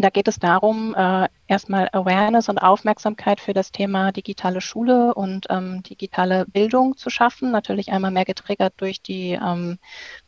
Da 0.00 0.10
geht 0.10 0.28
es 0.28 0.38
darum, 0.38 0.94
äh, 0.94 1.28
erstmal 1.46 1.88
Awareness 1.92 2.48
und 2.48 2.58
Aufmerksamkeit 2.58 3.40
für 3.40 3.52
das 3.52 3.72
Thema 3.72 4.12
digitale 4.12 4.60
Schule 4.60 5.14
und 5.14 5.46
ähm, 5.50 5.82
digitale 5.82 6.46
Bildung 6.46 6.96
zu 6.96 7.10
schaffen. 7.10 7.50
Natürlich 7.50 7.92
einmal 7.92 8.10
mehr 8.10 8.24
getriggert 8.24 8.74
durch 8.78 9.02
die 9.02 9.32
ähm, 9.32 9.78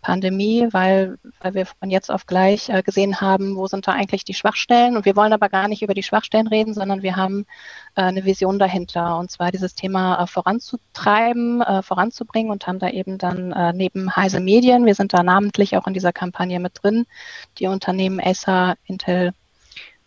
Pandemie, 0.02 0.68
weil, 0.72 1.18
weil 1.40 1.54
wir 1.54 1.66
von 1.66 1.90
jetzt 1.90 2.11
auf 2.11 2.26
gleich 2.26 2.68
äh, 2.68 2.82
gesehen 2.82 3.20
haben, 3.20 3.56
wo 3.56 3.66
sind 3.66 3.87
da 3.87 3.92
eigentlich 3.92 4.24
die 4.24 4.35
Schwachstellen. 4.35 4.96
Und 4.96 5.04
wir 5.04 5.16
wollen 5.16 5.32
aber 5.32 5.48
gar 5.48 5.68
nicht 5.68 5.82
über 5.82 5.94
die 5.94 6.02
Schwachstellen 6.02 6.48
reden, 6.48 6.74
sondern 6.74 7.02
wir 7.02 7.16
haben 7.16 7.46
äh, 7.94 8.02
eine 8.02 8.24
Vision 8.24 8.58
dahinter. 8.58 9.16
Und 9.18 9.30
zwar 9.30 9.52
dieses 9.52 9.74
Thema 9.74 10.22
äh, 10.22 10.26
voranzutreiben, 10.26 11.62
äh, 11.62 11.82
voranzubringen 11.82 12.52
und 12.52 12.66
haben 12.66 12.78
da 12.78 12.90
eben 12.90 13.16
dann 13.18 13.52
äh, 13.52 13.72
neben 13.72 14.14
Heise 14.14 14.40
Medien, 14.40 14.87
wir 14.87 14.94
sind 14.94 15.14
da 15.14 15.22
namentlich 15.22 15.76
auch 15.76 15.87
in 15.87 15.94
dieser 15.94 16.12
Kampagne 16.12 16.61
mit 16.61 16.82
drin, 16.82 17.06
die 17.58 17.68
Unternehmen 17.68 18.20
Acer, 18.20 18.74
Intel, 18.87 19.32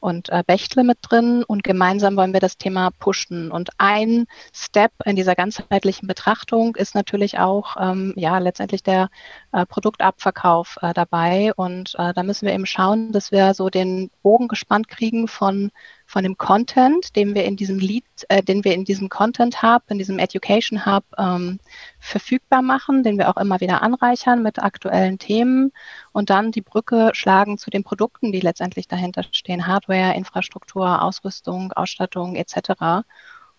und 0.06 0.30
äh, 0.30 0.44
Bechtle 0.46 0.84
mit 0.84 1.00
drin 1.02 1.44
und 1.44 1.63
gemeinsam 1.63 2.15
wollen 2.15 2.32
wir 2.32 2.39
das 2.39 2.60
Thema 2.60 2.91
pushen. 2.91 3.52
Und 3.52 3.72
ein 3.80 4.28
Step 4.54 4.91
in 5.04 5.15
dieser 5.15 5.34
ganzheitlichen 5.34 6.08
Betrachtung 6.08 6.76
ist 6.76 6.94
natürlich 6.94 7.39
auch 7.39 7.76
ähm, 7.80 8.13
ja 8.15 8.38
letztendlich 8.38 8.84
der 8.84 9.10
äh, 9.56 9.65
Produktabverkauf 9.65 10.78
äh, 10.82 10.94
dabei. 10.94 11.54
Und 11.56 11.96
äh, 11.98 12.13
da 12.13 12.24
müssen 12.24 12.46
wir 12.46 12.54
eben 12.54 12.65
schauen, 12.65 13.12
dass 13.12 13.32
wir 13.32 13.54
so 13.54 13.70
den 13.70 14.12
Bogen 14.22 14.48
gespannt 14.48 14.88
kriegen 14.88 15.28
von 15.28 15.72
von 16.06 16.24
dem 16.24 16.38
Content, 16.38 17.15
den 17.15 17.34
wir 17.34 17.46
in 17.46 17.56
diesem 17.56 17.80
Lead, 17.80 18.06
äh, 18.30 18.44
den 18.44 18.63
wir 18.63 18.74
in 18.74 18.86
diesem 18.86 19.10
Content 19.10 19.63
Hub, 19.63 19.84
in 19.89 19.98
diesem 19.98 20.20
Education 20.20 20.86
Hub 20.86 21.04
ähm, 21.18 21.60
verfügbar 22.00 22.62
machen, 22.62 23.04
den 23.04 23.18
wir 23.18 23.30
auch 23.30 23.38
immer 23.38 23.60
wieder 23.60 23.82
anreichern 23.82 24.44
mit 24.44 24.60
aktuellen 24.60 25.18
Themen 25.18 25.72
und 26.12 26.30
dann 26.30 26.52
die 26.52 26.62
Brücke 26.62 27.10
schlagen 27.13 27.58
zu 27.58 27.72
den 27.72 27.84
Produkten, 27.84 28.32
die 28.32 28.39
letztendlich 28.39 28.88
dahinter 28.88 29.24
stehen, 29.32 29.65
Hardware, 29.68 30.15
Infrastruktur, 30.15 31.02
Ausrüstung, 31.02 31.74
Ausstattung 31.74 32.36
etc. 32.36 33.04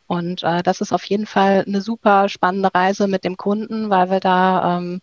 Und 0.07 0.45
äh, 0.45 0.63
das 0.63 0.81
ist 0.81 0.93
auf 0.93 1.05
jeden 1.05 1.27
Fall 1.27 1.65
eine 1.67 1.81
super 1.81 2.29
spannende 2.29 2.73
Reise 2.73 3.09
mit 3.09 3.25
dem 3.25 3.37
Kunden, 3.37 3.91
weil 3.91 4.11
wir 4.11 4.21
da 4.21 4.79
ähm, 4.79 5.01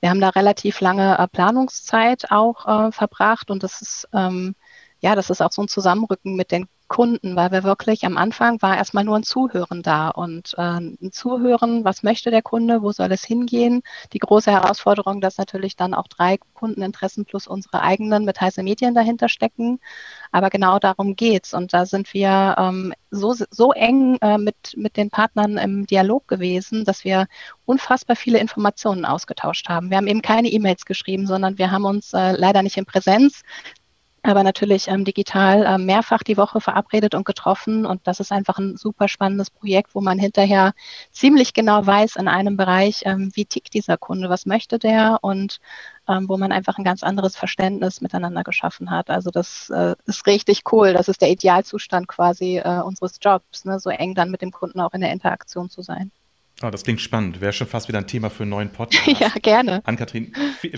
wir 0.00 0.10
haben 0.10 0.20
da 0.20 0.30
relativ 0.30 0.80
lange 0.80 1.18
äh, 1.18 1.28
Planungszeit 1.28 2.30
auch 2.30 2.66
äh, 2.66 2.92
verbracht 2.92 3.50
und 3.50 3.62
das 3.62 3.82
ist 3.82 4.08
ähm, 4.14 4.54
ja, 5.00 5.14
das 5.14 5.30
ist 5.30 5.40
auch 5.40 5.52
so 5.52 5.62
ein 5.62 5.68
Zusammenrücken 5.68 6.36
mit 6.36 6.50
den 6.50 6.68
Kunden, 6.90 7.36
weil 7.36 7.52
wir 7.52 7.62
wirklich 7.62 8.04
am 8.04 8.16
Anfang 8.16 8.60
war 8.62 8.76
erstmal 8.76 9.04
nur 9.04 9.14
ein 9.14 9.22
Zuhören 9.22 9.82
da 9.82 10.08
und 10.08 10.54
äh, 10.58 10.80
ein 10.80 11.12
Zuhören, 11.12 11.84
was 11.84 12.02
möchte 12.02 12.32
der 12.32 12.42
Kunde, 12.42 12.82
wo 12.82 12.90
soll 12.90 13.12
es 13.12 13.24
hingehen? 13.24 13.82
Die 14.12 14.18
große 14.18 14.50
Herausforderung, 14.50 15.20
dass 15.20 15.38
natürlich 15.38 15.76
dann 15.76 15.94
auch 15.94 16.08
drei 16.08 16.38
Kundeninteressen 16.54 17.26
plus 17.26 17.46
unsere 17.46 17.82
eigenen 17.82 18.24
mit 18.24 18.40
heiße 18.40 18.64
Medien 18.64 18.92
dahinter 18.94 19.28
stecken. 19.28 19.78
Aber 20.32 20.50
genau 20.50 20.80
darum 20.80 21.14
geht's 21.14 21.54
und 21.54 21.72
da 21.72 21.86
sind 21.86 22.12
wir 22.12 22.56
ähm, 22.58 22.92
so, 23.12 23.34
so 23.50 23.72
eng 23.72 24.18
äh, 24.20 24.36
mit, 24.38 24.76
mit 24.76 24.96
den 24.96 25.10
Partnern 25.10 25.58
im 25.58 25.86
Dialog 25.86 26.26
gewesen, 26.26 26.84
dass 26.84 27.04
wir 27.04 27.28
unfassbar 27.66 28.16
viele 28.16 28.40
Informationen 28.40 29.04
ausgetauscht 29.04 29.68
haben. 29.68 29.90
Wir 29.90 29.96
haben 29.96 30.08
eben 30.08 30.22
keine 30.22 30.48
E-Mails 30.48 30.84
geschrieben, 30.86 31.28
sondern 31.28 31.56
wir 31.56 31.70
haben 31.70 31.84
uns 31.84 32.12
äh, 32.14 32.32
leider 32.32 32.62
nicht 32.64 32.76
in 32.76 32.84
Präsenz 32.84 33.42
aber 34.22 34.42
natürlich 34.42 34.88
ähm, 34.88 35.04
digital 35.04 35.64
ähm, 35.66 35.86
mehrfach 35.86 36.22
die 36.22 36.36
Woche 36.36 36.60
verabredet 36.60 37.14
und 37.14 37.24
getroffen. 37.24 37.86
Und 37.86 38.06
das 38.06 38.20
ist 38.20 38.32
einfach 38.32 38.58
ein 38.58 38.76
super 38.76 39.08
spannendes 39.08 39.50
Projekt, 39.50 39.94
wo 39.94 40.00
man 40.00 40.18
hinterher 40.18 40.74
ziemlich 41.10 41.54
genau 41.54 41.86
weiß 41.86 42.16
in 42.16 42.28
einem 42.28 42.56
Bereich, 42.56 43.02
ähm, 43.06 43.30
wie 43.34 43.46
tickt 43.46 43.74
dieser 43.74 43.96
Kunde, 43.96 44.28
was 44.28 44.46
möchte 44.46 44.78
der 44.78 45.18
und 45.22 45.60
ähm, 46.08 46.28
wo 46.28 46.36
man 46.36 46.52
einfach 46.52 46.76
ein 46.78 46.84
ganz 46.84 47.02
anderes 47.02 47.36
Verständnis 47.36 48.00
miteinander 48.00 48.44
geschaffen 48.44 48.90
hat. 48.90 49.10
Also 49.10 49.30
das 49.30 49.70
äh, 49.70 49.94
ist 50.06 50.26
richtig 50.26 50.62
cool. 50.72 50.92
Das 50.92 51.08
ist 51.08 51.22
der 51.22 51.30
Idealzustand 51.30 52.08
quasi 52.08 52.58
äh, 52.58 52.80
unseres 52.80 53.18
Jobs, 53.20 53.64
ne? 53.64 53.80
so 53.80 53.90
eng 53.90 54.14
dann 54.14 54.30
mit 54.30 54.42
dem 54.42 54.52
Kunden 54.52 54.80
auch 54.80 54.92
in 54.92 55.00
der 55.00 55.12
Interaktion 55.12 55.70
zu 55.70 55.82
sein. 55.82 56.10
Oh, 56.62 56.68
das 56.68 56.82
klingt 56.82 57.00
spannend. 57.00 57.40
Wäre 57.40 57.54
schon 57.54 57.66
fast 57.66 57.88
wieder 57.88 57.98
ein 57.98 58.06
Thema 58.06 58.28
für 58.28 58.42
einen 58.42 58.50
neuen 58.50 58.70
Podcast. 58.70 59.06
ja, 59.20 59.30
gerne. 59.40 59.80
Ann-Kathrin, 59.86 60.32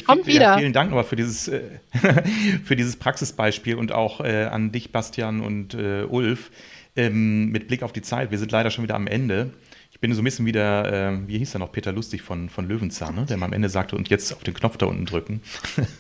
Kommt 0.07 0.27
wieder. 0.27 0.57
vielen 0.59 0.73
Dank 0.73 0.93
aber 0.93 1.03
für 1.03 1.17
dieses, 1.17 1.49
äh, 1.49 1.63
für 2.65 2.77
dieses 2.77 2.97
Praxisbeispiel 2.97 3.75
und 3.75 3.91
auch 3.91 4.21
äh, 4.21 4.45
an 4.45 4.71
dich, 4.71 4.93
Bastian 4.93 5.41
und 5.41 5.75
äh, 5.75 6.05
Ulf. 6.05 6.51
Ähm, 6.95 7.47
mit 7.47 7.69
Blick 7.69 7.83
auf 7.83 7.93
die 7.93 8.03
Zeit, 8.03 8.31
wir 8.31 8.39
sind 8.39 8.53
leider 8.53 8.71
schon 8.71 8.85
wieder 8.85 8.95
am 8.95 9.07
Ende. 9.07 9.51
Ich 9.91 9.99
bin 9.99 10.13
so 10.15 10.21
ein 10.21 10.25
bisschen 10.25 10.47
wieder, 10.47 11.11
äh, 11.11 11.19
wie 11.27 11.39
hieß 11.39 11.55
er 11.55 11.61
noch, 11.61 11.73
Peter 11.73 11.91
Lustig 11.91 12.23
von, 12.23 12.49
von 12.49 12.69
Löwenzahn, 12.69 13.15
ne? 13.15 13.25
der 13.25 13.37
mal 13.37 13.47
am 13.47 13.53
Ende 13.53 13.69
sagte, 13.69 13.97
und 13.97 14.09
jetzt 14.09 14.33
auf 14.33 14.45
den 14.45 14.55
Knopf 14.55 14.77
da 14.77 14.87
unten 14.87 15.07
drücken. 15.07 15.43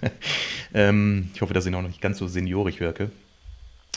ähm, 0.74 1.30
ich 1.34 1.40
hoffe, 1.40 1.54
dass 1.54 1.64
ich 1.66 1.72
noch 1.72 1.82
nicht 1.82 2.00
ganz 2.00 2.18
so 2.18 2.28
seniorig 2.28 2.78
wirke. 2.78 3.10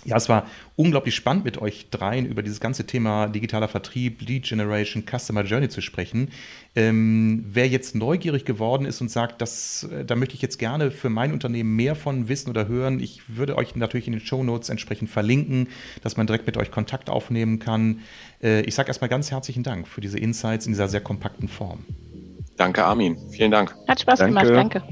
Ja, 0.06 0.18
es 0.18 0.30
war 0.30 0.46
unglaublich 0.76 1.16
spannend 1.16 1.46
mit 1.46 1.58
euch 1.58 1.90
dreien 1.90 2.28
über 2.28 2.44
dieses 2.44 2.60
ganze 2.60 2.86
Thema 2.86 3.28
digitaler 3.28 3.68
Vertrieb, 3.68 4.22
Lead 4.22 4.44
Generation, 4.44 5.04
Customer 5.04 5.44
Journey 5.44 5.68
zu 5.68 5.82
sprechen. 5.82 6.30
Ähm, 6.76 7.46
wer 7.48 7.68
jetzt 7.68 7.96
neugierig 7.96 8.46
geworden 8.46 8.86
ist 8.86 9.02
und 9.02 9.10
sagt, 9.10 9.42
das, 9.42 9.84
äh, 9.84 10.06
da 10.06 10.16
möchte 10.16 10.36
ich 10.36 10.42
jetzt 10.42 10.60
gerne 10.60 10.92
für 10.92 11.10
mein 11.10 11.34
Unternehmen 11.34 11.76
mehr 11.76 11.96
von 11.96 12.28
wissen 12.28 12.50
oder 12.50 12.68
hören, 12.68 13.00
ich 13.00 13.36
würde 13.36 13.58
euch 13.58 13.76
natürlich 13.76 14.08
in 14.08 14.14
den 14.14 14.22
Show 14.22 14.44
Notes 14.44 14.70
entsprechend 14.70 15.10
verlinken, 15.10 15.70
dass 16.04 16.18
man 16.18 16.28
direkt 16.28 16.46
mit 16.46 16.58
euch 16.58 16.70
Kontakt 16.70 17.10
aufnehmen 17.10 17.58
kann. 17.60 18.02
Äh, 18.44 18.62
ich 18.62 18.76
sage 18.76 18.90
erstmal 18.90 19.10
ganz 19.10 19.32
herzlichen 19.32 19.64
Dank 19.64 19.88
für 19.88 20.02
diese 20.02 20.20
Insights 20.20 20.68
in 20.68 20.74
dieser 20.74 20.88
sehr 20.88 21.02
kompakten 21.02 21.48
Form. 21.48 21.84
Danke, 22.58 22.84
Armin. 22.84 23.18
Vielen 23.32 23.52
Dank. 23.52 23.76
Hat 23.88 24.00
Spaß 24.02 24.20
danke. 24.20 24.46
gemacht. 24.46 24.56
Danke. 24.56 24.84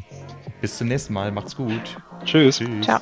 Bis 0.61 0.77
zum 0.77 0.87
nächsten 0.87 1.13
Mal. 1.13 1.31
Macht's 1.31 1.55
gut. 1.55 1.97
Tschüss. 2.25 2.57
Tschüss. 2.57 2.85
Ciao. 2.85 3.01